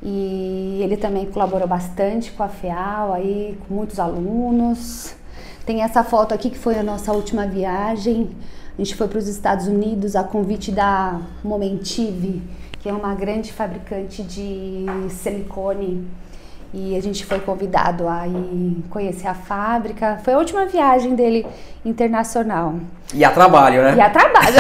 E 0.03 0.81
ele 0.83 0.97
também 0.97 1.27
colaborou 1.27 1.69
bastante 1.69 2.33
com 2.33 2.43
a 2.43 2.49
FEAL, 2.49 3.12
aí, 3.12 3.57
com 3.67 3.75
muitos 3.75 4.01
alunos. 4.01 5.15
Tem 5.65 5.83
essa 5.83 6.03
foto 6.03 6.35
aqui 6.35 6.51
que 6.51 6.59
foi 6.59 6.77
a 6.77 6.83
nossa 6.83 7.12
última 7.12 7.47
viagem. 7.47 8.31
A 8.77 8.83
gente 8.83 8.97
foi 8.97 9.07
para 9.07 9.19
os 9.19 9.29
Estados 9.29 9.69
Unidos 9.69 10.17
a 10.17 10.25
convite 10.25 10.73
da 10.73 11.21
Momentive, 11.45 12.43
que 12.81 12.88
é 12.88 12.93
uma 12.93 13.15
grande 13.15 13.53
fabricante 13.53 14.25
de 14.25 14.87
silicone. 15.11 16.09
e 16.75 16.97
a 16.97 17.03
gente 17.03 17.25
foi 17.27 17.38
convidado 17.38 18.09
a 18.09 18.27
ir 18.27 18.83
conhecer 18.91 19.29
a 19.29 19.35
fábrica. 19.35 20.19
Foi 20.25 20.33
a 20.33 20.38
última 20.38 20.65
viagem 20.65 21.15
dele 21.15 21.47
internacional. 21.85 22.75
E 23.15 23.23
a 23.25 23.31
trabalho, 23.31 23.83
né? 23.83 23.95
E 23.95 24.01
a 24.01 24.11
trabalho. 24.11 24.57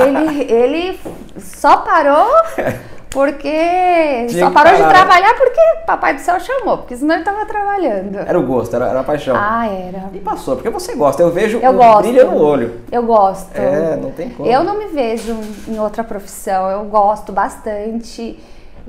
Ele, 0.00 0.42
ele, 0.42 0.52
ele 0.52 1.00
só 1.38 1.76
parou 1.76 2.26
porque 3.10 4.26
Tinha 4.28 4.44
só 4.44 4.50
parou 4.50 4.72
de 4.74 4.78
parar, 4.78 4.92
né? 4.92 4.94
trabalhar 4.94 5.34
porque 5.36 5.60
Papai 5.86 6.14
do 6.14 6.20
Céu 6.20 6.38
chamou, 6.40 6.78
porque 6.78 6.96
senão 6.96 7.14
ele 7.14 7.22
estava 7.22 7.46
trabalhando. 7.46 8.18
Era 8.18 8.38
o 8.38 8.42
gosto, 8.42 8.76
era, 8.76 8.88
era 8.88 9.00
a 9.00 9.04
paixão. 9.04 9.34
Ah, 9.36 9.66
era. 9.66 10.10
E 10.12 10.18
passou, 10.18 10.56
porque 10.56 10.70
você 10.70 10.94
gosta. 10.94 11.22
Eu 11.22 11.30
vejo 11.30 11.58
Eu 11.58 11.70
o 11.70 11.74
gosto. 11.74 12.02
brilho 12.02 12.30
no 12.30 12.38
olho. 12.42 12.80
Eu 12.92 13.02
gosto. 13.02 13.56
É, 13.56 13.96
não 13.96 14.10
tem 14.10 14.30
como. 14.30 14.48
Eu 14.48 14.62
não 14.62 14.78
me 14.78 14.86
vejo 14.86 15.36
em 15.66 15.78
outra 15.78 16.04
profissão, 16.04 16.70
eu 16.70 16.84
gosto 16.84 17.32
bastante 17.32 18.38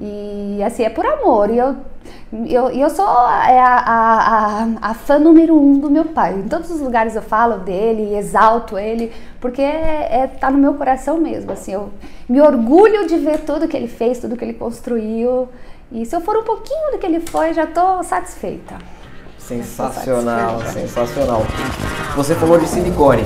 e 0.01 0.61
assim, 0.65 0.83
é 0.83 0.89
por 0.89 1.05
amor. 1.05 1.49
E 1.49 1.57
eu, 1.57 1.75
eu, 2.31 2.69
eu 2.69 2.89
sou 2.91 3.05
é, 3.05 3.59
a, 3.59 3.75
a, 3.77 4.63
a, 4.63 4.67
a 4.81 4.93
fã 4.93 5.17
número 5.17 5.59
um 5.59 5.79
do 5.79 5.89
meu 5.89 6.05
pai. 6.05 6.35
Em 6.35 6.47
todos 6.47 6.69
os 6.69 6.79
lugares 6.79 7.15
eu 7.15 7.23
falo 7.23 7.57
dele, 7.57 8.15
exalto 8.15 8.77
ele, 8.77 9.11
porque 9.41 9.61
é, 9.61 10.07
é, 10.11 10.27
tá 10.27 10.51
no 10.51 10.57
meu 10.57 10.75
coração 10.75 11.19
mesmo. 11.19 11.51
Assim, 11.51 11.73
eu 11.73 11.89
me 12.27 12.39
orgulho 12.39 13.07
de 13.07 13.17
ver 13.17 13.39
tudo 13.39 13.67
que 13.67 13.75
ele 13.75 13.87
fez, 13.87 14.19
tudo 14.19 14.37
que 14.37 14.45
ele 14.45 14.53
construiu. 14.53 15.49
E 15.91 16.05
se 16.05 16.15
eu 16.15 16.21
for 16.21 16.37
um 16.37 16.43
pouquinho 16.43 16.91
do 16.91 16.99
que 16.99 17.05
ele 17.05 17.19
foi, 17.19 17.51
já 17.53 17.65
tô 17.65 18.03
satisfeita. 18.03 18.75
Sensacional, 19.39 20.61
sensacional. 20.71 21.41
Você 22.15 22.35
falou 22.35 22.59
de 22.59 22.67
silicone. 22.67 23.23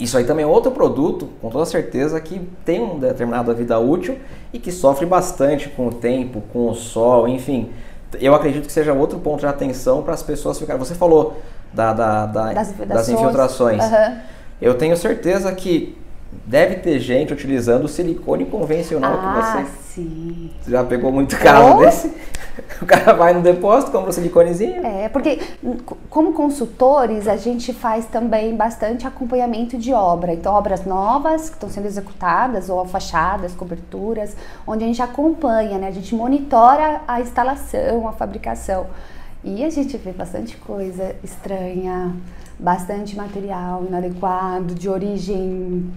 Isso 0.00 0.16
aí 0.16 0.24
também 0.24 0.44
é 0.44 0.48
outro 0.48 0.70
produto, 0.72 1.28
com 1.42 1.50
toda 1.50 1.66
certeza, 1.66 2.20
que 2.20 2.40
tem 2.64 2.80
uma 2.80 2.98
determinada 2.98 3.52
vida 3.52 3.78
útil 3.78 4.18
e 4.52 4.58
que 4.58 4.72
sofre 4.72 5.04
bastante 5.06 5.68
com 5.68 5.88
o 5.88 5.92
tempo, 5.92 6.42
com 6.52 6.68
o 6.70 6.74
sol, 6.74 7.28
enfim. 7.28 7.70
Eu 8.18 8.34
acredito 8.34 8.66
que 8.66 8.72
seja 8.72 8.92
outro 8.92 9.18
ponto 9.20 9.40
de 9.40 9.46
atenção 9.46 10.02
para 10.02 10.14
as 10.14 10.22
pessoas 10.22 10.58
ficarem. 10.58 10.78
Você 10.82 10.94
falou 10.94 11.36
da, 11.72 11.92
da- 11.92 12.26
da- 12.26 12.52
Das 12.52 12.72
das, 12.72 13.08
infiltrações. 13.10 13.82
Aham. 13.82 14.16
Eu 14.60 14.74
tenho 14.74 14.96
certeza 14.96 15.52
que 15.52 15.96
deve 16.46 16.76
ter 16.76 16.98
gente 17.00 17.32
utilizando 17.32 17.84
o 17.84 17.88
silicone 17.88 18.44
convencional 18.46 19.18
que 19.18 19.24
Ah, 19.26 19.64
você 19.64 19.70
sim. 19.94 20.50
Você 20.60 20.70
já 20.70 20.84
pegou 20.84 21.10
muito 21.12 21.36
caso 21.38 21.76
Oh. 21.76 21.78
desse? 21.80 22.12
O 22.82 22.86
cara 22.86 23.12
vai 23.14 23.32
no 23.32 23.40
depósito, 23.40 23.90
compra 23.92 24.10
o 24.10 24.12
siliconezinho. 24.12 24.84
É, 24.84 25.08
porque 25.08 25.38
co- 25.86 25.96
como 26.10 26.32
consultores, 26.32 27.26
a 27.28 27.36
gente 27.36 27.72
faz 27.72 28.06
também 28.06 28.54
bastante 28.54 29.06
acompanhamento 29.06 29.78
de 29.78 29.92
obra. 29.92 30.32
Então, 30.34 30.52
obras 30.54 30.84
novas 30.84 31.48
que 31.48 31.54
estão 31.56 31.70
sendo 31.70 31.86
executadas, 31.86 32.68
ou 32.68 32.84
fachadas, 32.84 33.54
coberturas, 33.54 34.36
onde 34.66 34.84
a 34.84 34.86
gente 34.86 35.00
acompanha, 35.00 35.78
né? 35.78 35.88
A 35.88 35.90
gente 35.90 36.14
monitora 36.14 37.00
a 37.08 37.20
instalação, 37.20 38.06
a 38.08 38.12
fabricação. 38.12 38.86
E 39.42 39.64
a 39.64 39.70
gente 39.70 39.96
vê 39.96 40.12
bastante 40.12 40.56
coisa 40.58 41.14
estranha, 41.24 42.14
bastante 42.58 43.16
material 43.16 43.84
inadequado, 43.88 44.74
de 44.74 44.88
origem, 44.88 45.90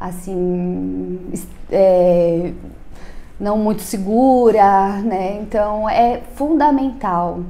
assim, 0.00 1.20
é, 1.70 2.52
não 3.38 3.58
muito 3.58 3.82
segura, 3.82 4.94
né? 5.02 5.38
Então 5.42 5.88
é 5.88 6.22
fundamental 6.34 7.40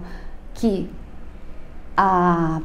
que 0.54 0.90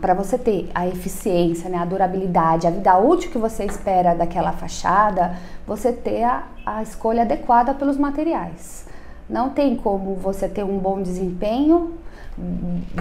para 0.02 0.13
você 0.13 0.38
ter 0.38 0.69
a 0.74 0.88
eficiência, 0.88 1.69
né, 1.69 1.78
a 1.78 1.84
durabilidade, 1.86 2.67
a 2.67 2.69
vida 2.69 2.98
útil 2.98 3.30
que 3.32 3.38
você 3.38 3.65
espera 3.65 4.15
daquela 4.15 4.54
fachada, 4.54 5.36
você 5.67 5.91
ter 5.91 6.24
a, 6.24 6.43
a 6.65 6.82
escolha 6.82 7.24
adequada 7.24 7.74
pelos 7.74 7.98
materiais. 7.98 8.86
Não 9.30 9.50
tem 9.50 9.76
como 9.76 10.15
você 10.15 10.48
ter 10.48 10.63
um 10.63 10.78
bom 10.78 11.02
desempenho 11.02 11.95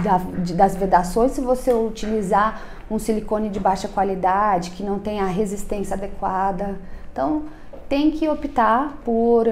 da- 0.03 0.19
de- 0.43 0.53
das 0.55 0.75
vedações 0.75 1.31
se 1.31 1.39
você 1.41 1.73
utilizar 1.73 2.61
um 2.89 2.99
silicone 2.99 3.49
de 3.49 3.59
baixa 3.59 3.87
qualidade, 3.87 4.71
que 4.71 4.83
não 4.83 4.99
tem 4.99 5.19
a 5.19 5.25
resistência 5.25 5.95
adequada. 5.95 6.79
Então, 7.11 7.43
tem 7.89 8.11
que 8.11 8.27
optar 8.27 8.97
por, 9.03 9.47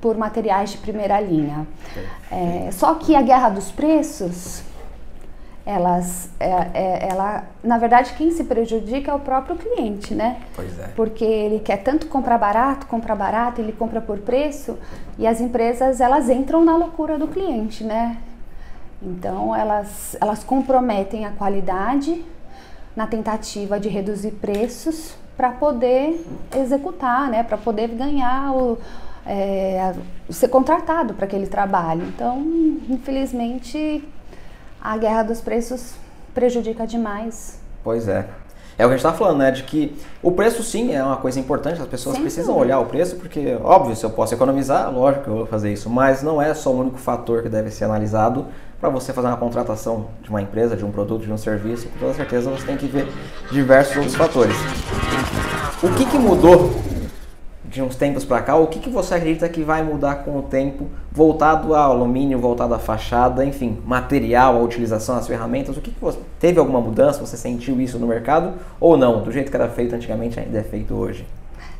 por 0.00 0.16
materiais 0.16 0.70
de 0.70 0.78
primeira 0.78 1.20
linha. 1.20 1.66
É, 2.30 2.70
só 2.72 2.94
que 2.94 3.14
a 3.14 3.22
guerra 3.22 3.50
dos 3.50 3.70
preços, 3.70 4.62
elas, 5.64 6.28
é, 6.40 6.50
é- 6.74 7.08
ela, 7.10 7.44
na 7.62 7.78
verdade, 7.78 8.14
quem 8.14 8.30
se 8.32 8.44
prejudica 8.44 9.12
é 9.12 9.14
o 9.14 9.20
próprio 9.20 9.56
cliente, 9.56 10.14
né? 10.14 10.40
Pois 10.54 10.76
é. 10.78 10.88
porque 10.96 11.24
ele 11.24 11.60
quer 11.60 11.78
tanto 11.78 12.06
comprar 12.06 12.38
barato, 12.38 12.86
comprar 12.86 13.14
barato, 13.14 13.60
ele 13.60 13.72
compra 13.72 14.00
por 14.00 14.18
preço 14.18 14.76
e 15.18 15.26
as 15.26 15.40
empresas 15.40 16.00
elas 16.00 16.28
entram 16.28 16.64
na 16.64 16.76
loucura 16.76 17.16
do 17.18 17.28
cliente, 17.28 17.84
né? 17.84 18.18
Então 19.00 19.54
elas, 19.54 20.16
elas 20.20 20.42
comprometem 20.44 21.26
a 21.26 21.30
qualidade 21.30 22.24
na 22.94 23.06
tentativa 23.06 23.80
de 23.80 23.88
reduzir 23.88 24.32
preços 24.32 25.14
para 25.36 25.50
poder 25.50 26.24
executar, 26.56 27.28
né? 27.30 27.42
Para 27.42 27.56
poder 27.56 27.88
ganhar 27.88 28.52
o 28.54 28.78
é, 29.26 29.94
ser 30.30 30.48
contratado 30.48 31.14
para 31.14 31.24
aquele 31.24 31.46
trabalho. 31.46 32.04
Então, 32.04 32.40
infelizmente, 32.88 34.06
a 34.80 34.96
guerra 34.96 35.22
dos 35.22 35.40
preços 35.40 35.94
prejudica 36.34 36.86
demais 36.86 37.62
Pois 37.82 38.08
é. 38.08 38.26
É 38.78 38.86
o 38.86 38.88
que 38.88 38.94
a 38.94 38.96
gente 38.96 39.02
tá 39.02 39.12
falando, 39.12 39.38
né? 39.38 39.50
De 39.50 39.64
que 39.64 39.94
o 40.22 40.32
preço 40.32 40.62
sim 40.62 40.94
é 40.94 41.02
uma 41.04 41.16
coisa 41.16 41.38
importante, 41.38 41.80
as 41.80 41.86
pessoas 41.86 42.14
Sem 42.14 42.22
precisam 42.22 42.54
dúvida. 42.54 42.74
olhar 42.76 42.80
o 42.80 42.86
preço, 42.86 43.16
porque, 43.16 43.58
óbvio, 43.62 43.94
se 43.94 44.04
eu 44.04 44.10
posso 44.10 44.34
economizar, 44.34 44.90
lógico 44.90 45.24
que 45.24 45.30
eu 45.30 45.36
vou 45.36 45.46
fazer 45.46 45.72
isso, 45.72 45.90
mas 45.90 46.22
não 46.22 46.40
é 46.40 46.54
só 46.54 46.70
o 46.70 46.80
único 46.80 46.98
fator 46.98 47.42
que 47.42 47.48
deve 47.48 47.70
ser 47.70 47.84
analisado 47.84 48.46
para 48.82 48.90
você 48.90 49.12
fazer 49.12 49.28
uma 49.28 49.36
contratação 49.36 50.06
de 50.24 50.28
uma 50.28 50.42
empresa, 50.42 50.76
de 50.76 50.84
um 50.84 50.90
produto, 50.90 51.22
de 51.22 51.32
um 51.32 51.38
serviço. 51.38 51.88
Com 51.90 52.00
toda 52.00 52.14
certeza 52.14 52.50
você 52.50 52.66
tem 52.66 52.76
que 52.76 52.86
ver 52.86 53.06
diversos 53.52 53.96
outros 53.96 54.16
fatores. 54.16 54.56
O 55.80 55.88
que, 55.94 56.04
que 56.04 56.18
mudou 56.18 56.72
de 57.64 57.80
uns 57.80 57.94
tempos 57.94 58.24
para 58.24 58.42
cá? 58.42 58.56
O 58.56 58.66
que, 58.66 58.80
que 58.80 58.90
você 58.90 59.14
acredita 59.14 59.48
que 59.48 59.62
vai 59.62 59.84
mudar 59.84 60.24
com 60.24 60.36
o 60.36 60.42
tempo, 60.42 60.88
voltado 61.12 61.76
ao 61.76 61.92
alumínio, 61.92 62.40
voltado 62.40 62.74
à 62.74 62.78
fachada, 62.80 63.44
enfim, 63.44 63.78
material, 63.86 64.56
a 64.56 64.60
utilização, 64.60 65.14
as 65.14 65.28
ferramentas? 65.28 65.76
O 65.76 65.80
que, 65.80 65.92
que 65.92 66.00
você 66.00 66.18
teve 66.40 66.58
alguma 66.58 66.80
mudança? 66.80 67.20
Você 67.24 67.36
sentiu 67.36 67.80
isso 67.80 68.00
no 68.00 68.08
mercado 68.08 68.54
ou 68.80 68.96
não? 68.96 69.22
Do 69.22 69.30
jeito 69.30 69.48
que 69.48 69.56
era 69.56 69.68
feito 69.68 69.94
antigamente 69.94 70.40
ainda 70.40 70.58
é 70.58 70.64
feito 70.64 70.92
hoje? 70.92 71.24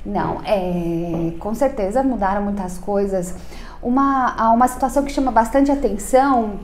Não, 0.07 0.41
é, 0.45 1.33
com 1.41 1.53
certeza 1.53 2.01
mudaram 2.05 2.43
muitas 2.43 2.79
coisas. 2.79 3.35
Uma, 3.83 4.53
uma 4.53 4.69
situação 4.69 5.05
que 5.05 5.11
chama 5.11 5.33
bastante 5.33 5.71
atenção 5.71 6.61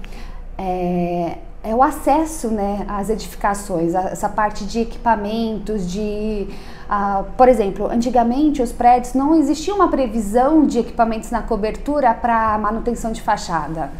é, 0.58 1.38
é 1.62 1.74
o 1.74 1.82
acesso 1.82 2.48
né, 2.48 2.84
às 2.88 3.08
edificações, 3.10 3.94
a- 3.94 4.10
essa 4.10 4.28
parte 4.28 4.64
de 4.64 4.80
equipamentos, 4.80 5.90
de. 5.90 6.48
ah, 6.90 7.24
por 7.36 7.48
exemplo, 7.48 7.86
antigamente 7.90 8.60
os 8.62 8.72
prédios 8.72 9.14
não 9.14 9.34
existia 9.34 9.74
uma 9.74 9.88
previsão 9.88 10.66
de 10.66 10.78
equipamentos 10.80 11.30
na 11.30 11.42
cobertura 11.42 12.12
para 12.14 12.58
manutenção 12.58 13.12
de 13.12 13.22
fachada. 13.22 13.90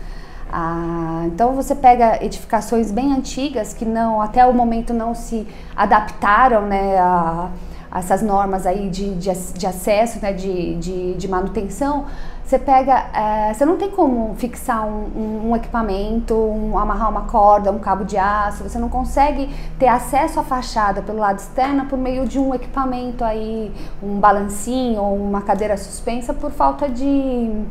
Ah, 0.51 1.25
então 1.27 1.53
você 1.53 1.75
pega 1.75 2.25
edificações 2.25 2.91
bem 2.91 3.13
antigas 3.13 3.75
que 3.75 3.85
não 3.85 4.21
até 4.23 4.47
o 4.47 4.53
momento 4.55 4.95
não 4.95 5.15
se 5.15 5.47
adaptaram 5.77 6.63
né, 6.63 6.97
a, 6.99 7.51
a 7.91 7.99
essas 7.99 8.23
normas 8.23 8.67
aí 8.67 8.89
de, 8.89 9.15
de, 9.17 9.31
de 9.53 9.67
acesso, 9.67 10.19
né, 10.23 10.33
de, 10.33 10.75
de, 10.77 11.15
de 11.15 11.29
manutenção. 11.29 12.07
Você 12.49 12.59
pega, 12.59 13.05
eh, 13.13 13.53
você 13.53 13.67
não 13.67 13.77
tem 13.77 13.91
como 13.91 14.35
fixar 14.37 14.87
um, 14.87 15.05
um- 15.15 15.51
um 15.51 15.57
equipamento, 15.57 16.35
um- 16.35 16.79
amarrar 16.79 17.11
uma 17.11 17.27
corda, 17.27 17.71
um 17.71 17.79
cabo 17.79 18.05
de 18.07 18.17
aço. 18.17 18.63
Você 18.63 18.79
não 18.79 18.89
consegue 18.89 19.51
ter 19.79 19.87
acesso 19.89 20.41
à 20.41 20.43
fachada 20.43 21.03
pelo 21.03 21.19
lado 21.19 21.39
externo 21.41 21.85
por 21.85 21.99
meio 21.99 22.27
de 22.27 22.39
um 22.39 22.55
equipamento 22.55 23.23
aí, 23.23 23.71
um 24.03 24.19
balancinho 24.19 25.03
ou 25.03 25.15
uma 25.15 25.43
cadeira 25.43 25.77
suspensa 25.77 26.33
por 26.33 26.51
falta 26.51 26.89
de 26.89 27.67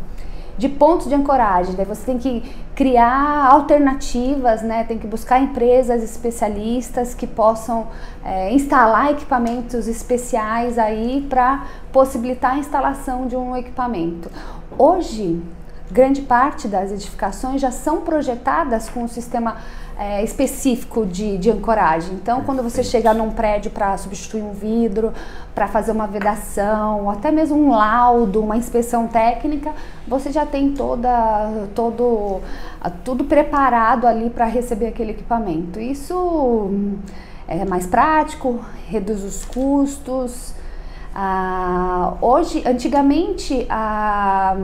de 0.60 0.68
pontos 0.68 1.08
de 1.08 1.14
ancoragem. 1.14 1.76
Daí 1.76 1.86
você 1.86 2.04
tem 2.04 2.18
que 2.18 2.42
criar 2.74 3.46
alternativas, 3.48 4.64
né? 4.64 4.84
Tem 4.86 4.98
que 4.98 5.06
buscar 5.06 5.40
empresas 5.40 6.02
especialistas 6.02 7.14
que 7.14 7.28
possam 7.28 7.86
é, 8.26 8.52
instalar 8.52 9.12
equipamentos 9.12 9.88
especiais 9.88 10.80
aí 10.80 11.24
para 11.30 11.64
possibilitar 11.94 12.54
a 12.56 12.58
instalação 12.58 13.28
de 13.28 13.36
um 13.36 13.56
equipamento. 13.56 14.32
Hoje, 14.80 15.42
grande 15.92 16.22
parte 16.22 16.68
das 16.68 16.92
edificações 16.92 17.60
já 17.60 17.72
são 17.72 18.02
projetadas 18.02 18.88
com 18.90 19.06
um 19.06 19.08
sistema 19.08 19.58
é, 19.98 20.24
específico 20.24 21.04
de, 21.04 21.40
de 21.40 21.50
ancoragem. 21.50 22.14
Então, 22.14 22.44
quando 22.44 22.62
você 22.62 22.84
chega 22.84 23.12
num 23.12 23.32
prédio 23.32 23.72
para 23.72 23.98
substituir 23.98 24.44
um 24.44 24.52
vidro, 24.52 25.12
para 25.56 25.68
fazer 25.68 25.92
uma 25.92 26.06
vedação, 26.06 27.10
até 27.10 27.32
mesmo 27.32 27.58
um 27.58 27.72
laudo, 27.72 28.40
uma 28.40 28.56
inspeção 28.56 29.08
técnica, 29.08 29.74
você 30.08 30.32
já 30.32 30.46
tem 30.46 30.72
toda, 30.74 31.10
todo, 31.74 32.40
tudo 33.04 33.24
preparado 33.24 34.06
ali 34.06 34.30
para 34.30 34.46
receber 34.46 34.90
aquele 34.90 35.10
equipamento. 35.10 35.80
Isso 35.80 36.16
hum, 36.16 37.00
é 37.48 37.66
mais 37.66 37.88
prático, 37.88 38.60
reduz 38.88 39.24
os 39.24 39.44
custos. 39.44 40.54
Ah, 41.20 42.14
hoje, 42.22 42.62
antigamente, 42.64 43.66
a 43.68 44.56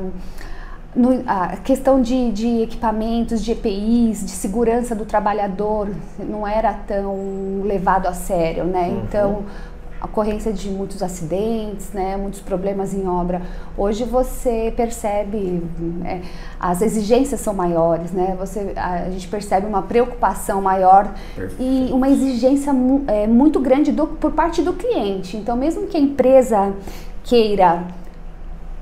no, 0.96 1.24
a 1.26 1.58
questão 1.58 2.00
de, 2.00 2.32
de, 2.32 2.62
equipamentos, 2.62 3.44
de 3.44 3.54
EPIs, 3.54 4.24
de 4.24 4.30
segurança 4.30 4.94
do 4.94 5.04
trabalhador 5.04 5.90
não 6.20 6.48
era 6.48 6.72
tão 6.72 7.64
levado 7.64 8.06
a 8.06 8.14
sério, 8.14 8.66
né? 8.66 8.90
Uhum. 8.90 9.02
Então, 9.04 9.44
ocorrência 10.04 10.52
de 10.52 10.70
muitos 10.70 11.02
acidentes, 11.02 11.92
né, 11.94 12.18
muitos 12.18 12.42
problemas 12.42 12.94
em 12.94 13.08
obra. 13.08 13.42
Hoje 13.78 14.04
você 14.04 14.74
percebe, 14.76 15.64
é, 16.04 16.22
as 16.60 16.82
exigências 16.82 17.40
são 17.40 17.54
maiores, 17.54 18.12
né? 18.12 18.36
Você, 18.38 18.74
a, 18.76 19.06
a, 19.06 19.10
gente 19.10 19.28
percebe 19.28 19.66
uma 19.66 19.82
preocupação 19.82 20.62
maior 20.62 21.14
Perfeito. 21.36 21.62
e 21.62 21.92
uma 21.92 22.10
exigência 22.10 22.74
mu, 22.74 23.04
é, 23.08 23.26
muito 23.26 23.60
grande 23.60 23.92
do, 23.92 24.06
por 24.06 24.32
parte 24.32 24.62
do 24.62 24.74
cliente. 24.74 25.38
Então, 25.38 25.56
mesmo 25.56 25.88
que 25.88 25.96
a 25.96 26.00
empresa 26.00 26.74
queira 27.24 27.84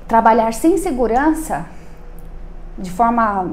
trabalhar 0.08 0.52
sem 0.52 0.76
segurança, 0.76 1.66
de 2.76 2.90
forma 2.90 3.48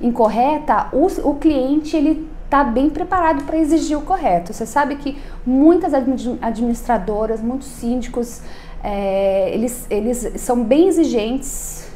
incorreta, 0.00 0.88
o, 0.92 1.06
o 1.28 1.34
cliente 1.34 1.96
ele 1.96 2.33
está 2.54 2.62
bem 2.62 2.88
preparado 2.88 3.42
para 3.44 3.58
exigir 3.58 3.98
o 3.98 4.02
correto. 4.02 4.52
Você 4.52 4.64
sabe 4.64 4.94
que 4.94 5.18
muitas 5.44 5.92
administradoras, 5.92 7.40
muitos 7.40 7.66
síndicos, 7.66 8.42
é, 8.82 9.50
eles, 9.52 9.86
eles 9.90 10.32
são 10.36 10.62
bem 10.62 10.86
exigentes 10.86 11.88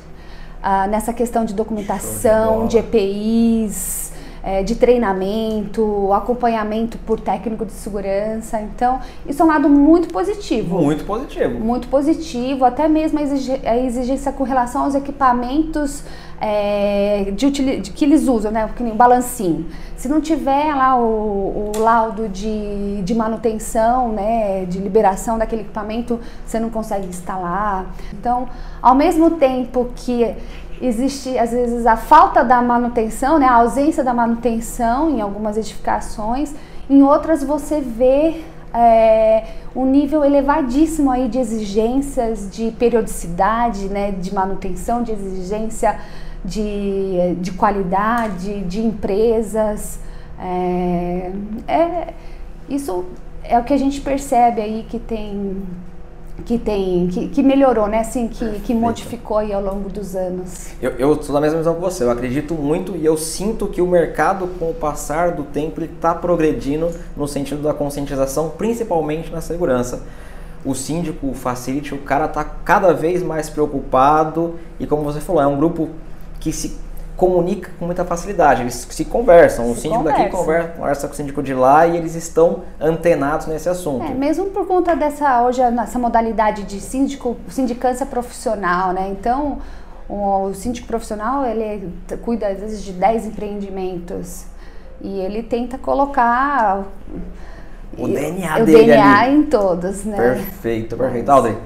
ah, 0.61 0.89
nessa 0.89 1.13
questão 1.13 1.45
de 1.45 1.55
documentação, 1.55 2.67
de, 2.67 2.73
de 2.73 2.79
EPIs, 2.79 4.13
é, 4.49 4.63
de 4.63 4.77
treinamento, 4.77 6.11
acompanhamento 6.15 6.97
por 6.97 7.21
técnico 7.21 7.67
de 7.67 7.73
segurança. 7.73 8.59
Então, 8.63 8.99
isso 9.27 9.43
é 9.43 9.45
um 9.45 9.49
lado 9.49 9.69
muito 9.69 10.09
positivo. 10.09 10.81
Muito 10.81 11.05
positivo. 11.05 11.61
Muito 11.61 11.89
positivo, 11.89 12.65
até 12.65 12.89
mesmo 12.89 13.19
a 13.19 13.77
exigência 13.77 14.33
com 14.33 14.45
relação 14.45 14.85
aos 14.85 14.95
equipamentos 14.95 16.03
é, 16.41 17.31
de, 17.37 17.51
de, 17.51 17.91
que 17.91 18.07
eles 18.07 18.27
usam, 18.27 18.51
né? 18.51 18.71
Que 18.75 18.83
nem 18.83 18.93
o 18.93 18.97
balancinho. 18.97 19.67
Se 19.99 20.09
não 20.09 20.19
tiver 20.19 20.75
lá 20.75 20.97
o, 20.97 21.73
o 21.77 21.79
laudo 21.79 22.27
de, 22.27 23.03
de 23.03 23.15
manutenção, 23.15 24.13
né? 24.13 24.65
De 24.65 24.79
liberação 24.79 25.37
daquele 25.37 25.61
equipamento, 25.61 26.19
você 26.47 26.59
não 26.59 26.71
consegue 26.71 27.07
instalar. 27.07 27.85
Então, 28.15 28.49
ao 28.81 28.95
mesmo 28.95 29.33
tempo 29.33 29.91
que 29.95 30.35
existe 30.81 31.39
às 31.39 31.51
vezes 31.51 31.87
a 31.87 31.97
falta 31.97 32.43
da 32.45 32.61
manutenção, 32.63 33.39
né, 33.39 33.47
a 33.47 33.55
ausência 33.55 34.05
da 34.05 34.15
manutenção 34.15 35.11
em 35.11 35.21
algumas 35.21 35.57
edificações, 35.57 36.55
em 36.89 37.03
outras 37.03 37.43
você 37.43 37.81
vê 37.81 38.43
é, 38.73 39.45
um 39.75 39.87
nível 39.87 40.25
elevadíssimo 40.25 41.11
aí 41.11 41.29
de 41.29 41.39
exigências 41.39 42.51
de 42.51 42.71
periodicidade, 42.73 43.89
né, 43.89 44.13
de 44.13 44.35
manutenção, 44.35 45.03
de 45.03 45.13
exigência 45.13 45.99
de, 46.45 47.35
de 47.41 47.53
qualidade, 47.53 48.63
de 48.63 48.81
empresas. 48.81 49.99
É, 50.41 51.33
é, 51.67 52.15
isso 52.69 53.05
é 53.43 53.59
o 53.59 53.65
que 53.65 53.73
a 53.73 53.79
gente 53.79 54.01
percebe 54.01 54.61
aí 54.61 54.87
que 54.89 54.99
tem 54.99 55.63
que 56.45 56.59
tem 56.59 57.09
que, 57.09 57.29
que 57.29 57.43
melhorou, 57.43 57.87
né? 57.87 58.01
Assim, 58.01 58.29
que, 58.29 58.61
que 58.61 58.75
modificou 58.75 59.39
aí 59.39 59.53
ao 59.53 59.63
longo 59.63 59.89
dos 59.89 60.15
anos. 60.15 60.69
Eu, 60.81 60.93
eu 60.93 61.23
sou 61.23 61.35
da 61.35 61.41
mesma 61.41 61.59
visão 61.59 61.75
que 61.75 61.81
você. 61.81 62.05
Eu 62.05 62.11
acredito 62.11 62.55
muito 62.55 62.97
e 62.97 63.05
eu 63.05 63.17
sinto 63.17 63.67
que 63.67 63.81
o 63.81 63.87
mercado, 63.87 64.49
com 64.59 64.71
o 64.71 64.75
passar 64.75 65.33
do 65.33 65.45
tempo, 65.45 65.83
está 65.83 66.15
progredindo 66.15 66.91
no 67.17 67.27
sentido 67.27 67.63
da 67.63 67.75
conscientização, 67.75 68.51
principalmente 68.51 69.31
na 69.31 69.41
segurança. 69.41 70.03
O 70.65 70.75
síndico, 70.75 71.29
o 71.29 71.35
facilite, 71.35 71.95
o 71.95 71.99
cara 71.99 72.27
está 72.27 72.45
cada 72.45 72.93
vez 72.93 73.23
mais 73.23 73.49
preocupado 73.49 74.57
e, 74.79 74.87
como 74.87 75.03
você 75.03 75.21
falou, 75.21 75.41
é 75.41 75.47
um 75.47 75.57
grupo 75.57 75.89
que 76.41 76.53
se 76.53 76.77
comunica 77.19 77.73
com 77.77 77.85
muita 77.85 78.05
facilidade, 78.05 78.63
eles 78.63 78.87
se 78.89 79.05
conversam. 79.05 79.65
Se 79.67 79.71
o 79.73 79.75
síndico 79.75 79.97
conversa. 79.97 80.23
daqui 80.23 80.31
conversa, 80.31 80.69
conversa 80.69 81.09
com 81.09 81.13
o 81.13 81.17
síndico 81.17 81.43
de 81.43 81.53
lá 81.53 81.85
e 81.85 81.97
eles 81.97 82.15
estão 82.15 82.61
antenados 82.81 83.49
nesse 83.49 83.69
assunto. 83.69 84.05
É, 84.05 84.15
mesmo 84.15 84.47
por 84.47 84.67
conta 84.69 84.95
dessa 84.95 85.43
hoje 85.43 85.61
nessa 85.73 85.99
modalidade 85.99 86.63
de 86.63 86.81
síndico, 86.81 87.37
sindicância 87.49 88.07
profissional, 88.07 88.93
né? 88.93 89.09
Então, 89.11 89.59
o, 90.09 90.45
o 90.45 90.55
síndico 90.55 90.87
profissional, 90.87 91.45
ele 91.45 91.93
cuida 92.23 92.47
às 92.47 92.61
vezes 92.61 92.85
de 92.85 92.93
10 92.93 93.27
empreendimentos 93.27 94.45
e 95.01 95.19
ele 95.19 95.43
tenta 95.43 95.77
colocar 95.77 96.85
o 97.99 98.07
DNA 98.07 98.61
o 98.61 98.65
dele 98.65 98.87
DNA 98.87 99.21
ali. 99.21 99.35
em 99.35 99.43
todos, 99.43 100.05
né? 100.05 100.17
Perfeito, 100.17 100.97
perfeito. 100.97 101.29
Alden, 101.29 101.57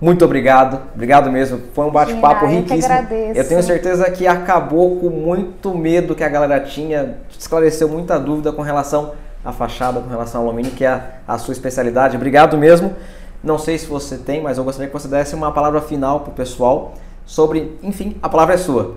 muito 0.00 0.24
obrigado, 0.24 0.80
obrigado 0.94 1.30
mesmo. 1.30 1.60
Foi 1.74 1.86
um 1.86 1.90
bate-papo 1.90 2.46
riquíssimo. 2.46 2.94
Eu, 3.10 3.34
eu 3.34 3.48
tenho 3.48 3.62
certeza 3.62 4.10
que 4.10 4.26
acabou 4.26 5.00
com 5.00 5.08
muito 5.08 5.74
medo 5.74 6.14
que 6.14 6.22
a 6.22 6.28
galera 6.28 6.60
tinha, 6.60 7.16
esclareceu 7.38 7.88
muita 7.88 8.18
dúvida 8.18 8.52
com 8.52 8.60
relação 8.60 9.14
à 9.44 9.52
fachada, 9.52 10.00
com 10.00 10.08
relação 10.08 10.42
ao 10.42 10.48
alumínio, 10.48 10.72
que 10.72 10.84
é 10.84 10.88
a, 10.88 11.02
a 11.26 11.38
sua 11.38 11.52
especialidade. 11.52 12.16
Obrigado 12.16 12.58
mesmo. 12.58 12.94
Não 13.42 13.58
sei 13.58 13.78
se 13.78 13.86
você 13.86 14.18
tem, 14.18 14.42
mas 14.42 14.58
eu 14.58 14.64
gostaria 14.64 14.88
que 14.88 14.92
você 14.92 15.08
desse 15.08 15.34
uma 15.34 15.52
palavra 15.52 15.80
final 15.80 16.20
para 16.20 16.30
o 16.30 16.34
pessoal 16.34 16.94
sobre, 17.24 17.78
enfim, 17.82 18.16
a 18.22 18.28
palavra 18.28 18.54
é 18.54 18.58
sua. 18.58 18.96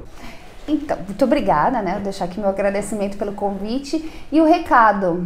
Então, 0.68 0.98
muito 1.08 1.24
obrigada, 1.24 1.82
né? 1.82 1.94
Vou 1.94 2.04
deixar 2.04 2.26
aqui 2.26 2.40
meu 2.40 2.50
agradecimento 2.50 3.18
pelo 3.18 3.34
convite 3.34 4.12
e 4.32 4.40
o 4.42 4.46
recado 4.46 5.26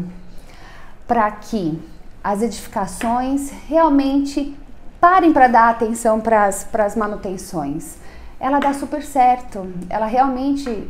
para 1.07 1.29
que 1.31 1.81
as 2.23 2.41
edificações 2.41 3.51
realmente 3.67 4.55
parem 5.03 5.33
para 5.33 5.49
dar 5.49 5.69
atenção 5.69 6.21
para 6.21 6.45
as 6.45 6.95
manutenções. 6.95 7.97
Ela 8.39 8.57
dá 8.59 8.71
super 8.71 9.03
certo, 9.03 9.67
ela 9.89 10.05
realmente 10.05 10.89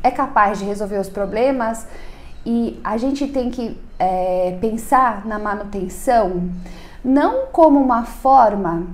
é 0.00 0.12
capaz 0.12 0.60
de 0.60 0.64
resolver 0.64 0.98
os 0.98 1.08
problemas 1.08 1.84
e 2.46 2.80
a 2.84 2.96
gente 2.96 3.26
tem 3.26 3.50
que 3.50 3.76
é, 3.98 4.56
pensar 4.60 5.26
na 5.26 5.40
manutenção 5.40 6.52
não 7.04 7.46
como 7.46 7.80
uma 7.80 8.04
forma 8.04 8.86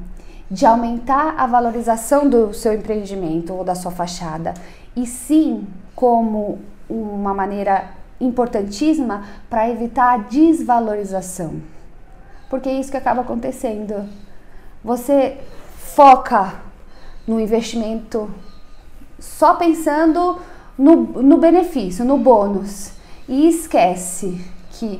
de 0.51 0.65
aumentar 0.65 1.35
a 1.37 1.47
valorização 1.47 2.27
do 2.27 2.55
seu 2.55 2.73
empreendimento 2.73 3.53
ou 3.53 3.63
da 3.63 3.75
sua 3.75 3.91
fachada, 3.91 4.55
e 4.97 5.05
sim 5.05 5.67
como 5.95 6.59
uma 6.89 7.35
maneira 7.35 7.91
importantíssima 8.19 9.25
para 9.51 9.69
evitar 9.69 10.15
a 10.15 10.17
desvalorização. 10.17 11.61
Porque 12.49 12.71
é 12.71 12.81
isso 12.81 12.91
que 12.91 12.97
acaba 12.97 13.21
acontecendo. 13.21 14.09
Você 14.89 15.37
foca 15.77 16.55
no 17.27 17.39
investimento 17.39 18.31
só 19.19 19.55
pensando 19.55 20.39
no, 20.79 20.97
no 20.97 21.37
benefício, 21.37 22.07
no 22.07 22.17
bônus, 22.17 22.93
e 23.29 23.51
esquece 23.51 24.43
que 24.71 24.99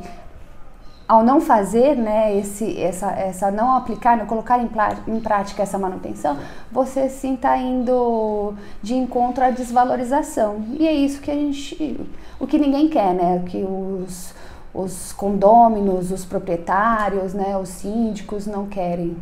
ao 1.09 1.23
não 1.25 1.41
fazer, 1.41 1.97
né, 1.97 2.37
esse, 2.37 2.79
essa, 2.79 3.13
essa 3.13 3.51
não 3.51 3.75
aplicar, 3.75 4.19
não 4.19 4.27
colocar 4.27 4.59
em, 4.59 4.69
em 5.07 5.21
prática 5.21 5.63
essa 5.63 5.79
manutenção, 5.79 6.37
você 6.71 7.09
sim 7.09 7.33
está 7.33 7.57
indo 7.57 8.53
de 8.83 8.95
encontro 8.95 9.43
à 9.43 9.49
desvalorização. 9.49 10.67
E 10.79 10.87
é 10.87 10.93
isso 10.93 11.23
que 11.23 11.31
a 11.31 11.35
gente, 11.35 11.99
o 12.39 12.47
que 12.47 12.59
ninguém 12.59 12.91
quer, 12.91 13.15
né, 13.15 13.43
que 13.47 13.65
os, 13.65 14.35
os 14.75 15.15
condôminos, 15.15 16.13
os 16.13 16.27
proprietários, 16.27 17.33
né, 17.33 17.57
os 17.57 17.71
síndicos 17.71 18.47
não 18.47 18.67
querem 18.67 19.17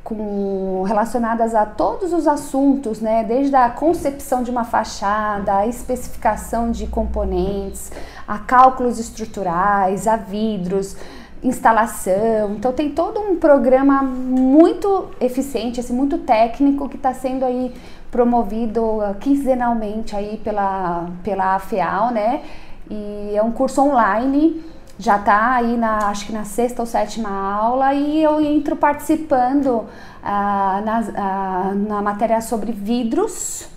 com, 0.03 0.83
relacionadas 0.85 1.55
a 1.55 1.67
todos 1.67 2.15
os 2.15 2.27
assuntos, 2.27 3.01
né? 3.01 3.23
desde 3.23 3.55
a 3.55 3.69
concepção 3.69 4.43
de 4.43 4.51
uma 4.51 4.65
fachada, 4.65 5.57
a 5.57 5.67
especificação 5.67 6.71
de 6.71 6.87
componentes, 6.87 7.93
a 8.27 8.39
cálculos 8.39 8.99
estruturais, 8.99 10.07
a 10.07 10.17
vidros, 10.17 10.97
instalação. 11.43 12.55
Então 12.57 12.73
tem 12.73 12.91
todo 12.91 13.21
um 13.21 13.37
programa 13.37 14.03
muito 14.03 15.09
eficiente, 15.21 15.81
assim, 15.81 15.93
muito 15.93 16.19
técnico 16.19 16.89
que 16.89 16.97
está 16.97 17.13
sendo 17.13 17.45
aí 17.45 17.75
promovido 18.11 19.01
quinzenalmente 19.21 20.15
aí 20.15 20.41
pela, 20.43 21.11
pela 21.23 21.55
AFEAL, 21.57 22.11
né? 22.13 22.43
E 22.89 23.33
é 23.35 23.43
um 23.43 23.51
curso 23.51 23.83
online, 23.83 24.65
já 24.99 25.17
está 25.17 25.55
aí 25.55 25.77
na, 25.77 26.09
acho 26.09 26.27
que 26.27 26.33
na 26.33 26.45
sexta 26.45 26.83
ou 26.83 26.87
sétima 26.87 27.29
aula 27.29 27.93
e 27.93 28.23
eu 28.23 28.41
entro 28.41 28.77
participando 28.77 29.85
ah, 30.23 30.81
na, 30.85 31.05
ah, 31.17 31.75
na 31.75 32.03
matéria 32.03 32.41
sobre 32.41 32.73
vidros, 32.73 33.69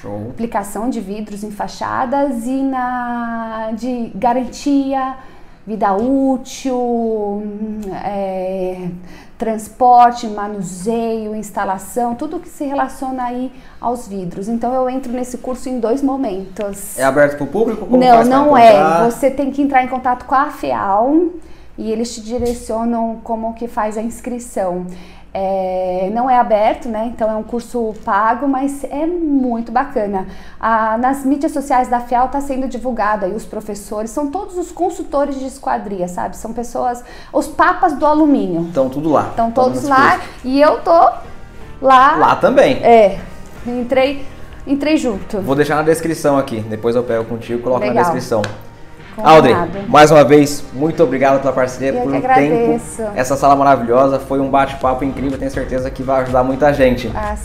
Show. 0.00 0.28
aplicação 0.30 0.88
de 0.88 1.00
vidros 1.00 1.42
em 1.42 1.50
fachadas 1.50 2.46
e 2.46 2.62
na 2.62 3.72
de 3.72 4.12
garantia, 4.14 5.16
vida 5.66 5.92
útil, 5.94 7.42
é, 8.04 8.88
transporte, 9.38 10.26
manuseio, 10.26 11.34
instalação, 11.34 12.16
tudo 12.16 12.40
que 12.40 12.48
se 12.48 12.64
relaciona 12.64 13.22
aí 13.22 13.52
aos 13.80 14.08
vidros. 14.08 14.48
Então 14.48 14.74
eu 14.74 14.90
entro 14.90 15.12
nesse 15.12 15.38
curso 15.38 15.68
em 15.68 15.78
dois 15.78 16.02
momentos. 16.02 16.98
É 16.98 17.04
aberto 17.04 17.36
para 17.36 17.44
o 17.44 17.46
público? 17.46 17.86
Como 17.86 17.96
não, 17.96 18.24
não 18.24 18.58
é. 18.58 19.08
Você 19.08 19.30
tem 19.30 19.52
que 19.52 19.62
entrar 19.62 19.84
em 19.84 19.88
contato 19.88 20.24
com 20.24 20.34
a 20.34 20.50
FEAL 20.50 21.28
e 21.78 21.92
eles 21.92 22.12
te 22.12 22.20
direcionam 22.20 23.20
como 23.22 23.54
que 23.54 23.68
faz 23.68 23.96
a 23.96 24.02
inscrição. 24.02 24.86
É, 25.32 26.10
não 26.14 26.28
é 26.28 26.38
aberto, 26.38 26.88
né? 26.88 27.10
Então 27.14 27.30
é 27.30 27.34
um 27.34 27.42
curso 27.42 27.94
pago, 28.04 28.48
mas 28.48 28.82
é 28.84 29.06
muito 29.06 29.70
bacana. 29.70 30.26
Ah, 30.58 30.96
nas 30.98 31.24
mídias 31.24 31.52
sociais 31.52 31.88
da 31.88 32.00
FIAL 32.00 32.26
está 32.26 32.40
sendo 32.40 32.66
divulgada 32.66 33.28
e 33.28 33.32
os 33.32 33.44
professores 33.44 34.10
são 34.10 34.30
todos 34.30 34.56
os 34.56 34.72
consultores 34.72 35.38
de 35.38 35.46
esquadria, 35.46 36.08
sabe? 36.08 36.36
São 36.36 36.52
pessoas, 36.52 37.04
os 37.32 37.46
papas 37.46 37.92
do 37.94 38.06
alumínio. 38.06 38.62
Estão 38.68 38.88
tudo 38.88 39.10
lá. 39.10 39.28
Estão 39.28 39.50
todos 39.50 39.84
lá 39.84 40.12
curso. 40.12 40.28
e 40.44 40.60
eu 40.60 40.80
tô 40.80 41.10
lá. 41.80 42.16
Lá 42.16 42.36
também. 42.36 42.82
É. 42.82 43.20
Entrei, 43.66 44.24
entrei 44.66 44.96
junto. 44.96 45.40
Vou 45.42 45.54
deixar 45.54 45.76
na 45.76 45.82
descrição 45.82 46.38
aqui. 46.38 46.60
Depois 46.60 46.96
eu 46.96 47.02
pego 47.02 47.24
contigo 47.24 47.60
e 47.60 47.62
coloco 47.62 47.80
Legal. 47.80 47.96
na 47.96 48.02
descrição. 48.02 48.42
Audrey, 49.22 49.54
mais 49.88 50.10
uma 50.10 50.24
vez, 50.24 50.62
muito 50.72 51.02
obrigado 51.02 51.40
pela 51.40 51.52
parceria, 51.52 51.92
Eu 51.98 52.02
por 52.02 52.14
um 52.14 52.20
tempo. 52.20 52.80
Essa 53.14 53.36
sala 53.36 53.56
maravilhosa, 53.56 54.18
foi 54.18 54.40
um 54.40 54.50
bate-papo 54.50 55.04
incrível, 55.04 55.38
tenho 55.38 55.50
certeza 55.50 55.90
que 55.90 56.02
vai 56.02 56.22
ajudar 56.22 56.42
muita 56.42 56.72
gente. 56.72 57.10
Ah. 57.14 57.36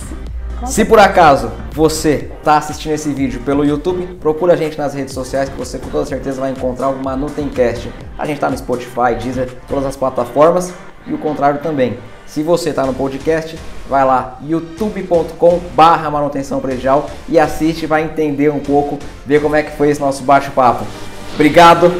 Se 0.65 0.85
por 0.85 0.97
acaso 0.97 1.51
você 1.73 2.29
está 2.37 2.57
assistindo 2.57 2.93
esse 2.93 3.11
vídeo 3.11 3.41
pelo 3.41 3.65
YouTube, 3.65 4.05
procura 4.21 4.53
a 4.53 4.55
gente 4.55 4.77
nas 4.77 4.93
redes 4.93 5.13
sociais 5.13 5.49
que 5.49 5.57
você 5.57 5.77
com 5.77 5.89
toda 5.89 6.05
certeza 6.05 6.39
vai 6.39 6.51
encontrar 6.51 6.87
o 6.87 7.03
Manutencast. 7.03 7.91
A 8.17 8.25
gente 8.25 8.35
está 8.35 8.49
no 8.49 8.57
Spotify, 8.57 9.15
Deezer, 9.21 9.49
todas 9.67 9.85
as 9.85 9.95
plataformas 9.95 10.73
e 11.05 11.13
o 11.13 11.17
contrário 11.17 11.59
também. 11.59 11.97
Se 12.25 12.41
você 12.41 12.69
está 12.69 12.85
no 12.85 12.93
podcast, 12.93 13.59
vai 13.89 14.05
lá 14.05 14.39
youtube.com 14.41 15.59
barra 15.75 16.09
manutenção 16.09 16.61
predial 16.61 17.09
e 17.27 17.37
assiste, 17.37 17.85
vai 17.85 18.03
entender 18.03 18.49
um 18.49 18.59
pouco, 18.59 18.97
ver 19.25 19.41
como 19.41 19.55
é 19.55 19.63
que 19.63 19.75
foi 19.75 19.89
esse 19.89 19.99
nosso 19.99 20.23
bate-papo. 20.23 20.85
Obrigado, 21.33 21.91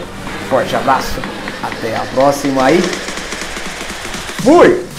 forte 0.49 0.75
abraço, 0.75 1.19
até 1.63 1.95
a 1.95 2.01
próxima 2.13 2.65
aí. 2.65 2.81
Fui! 4.43 4.92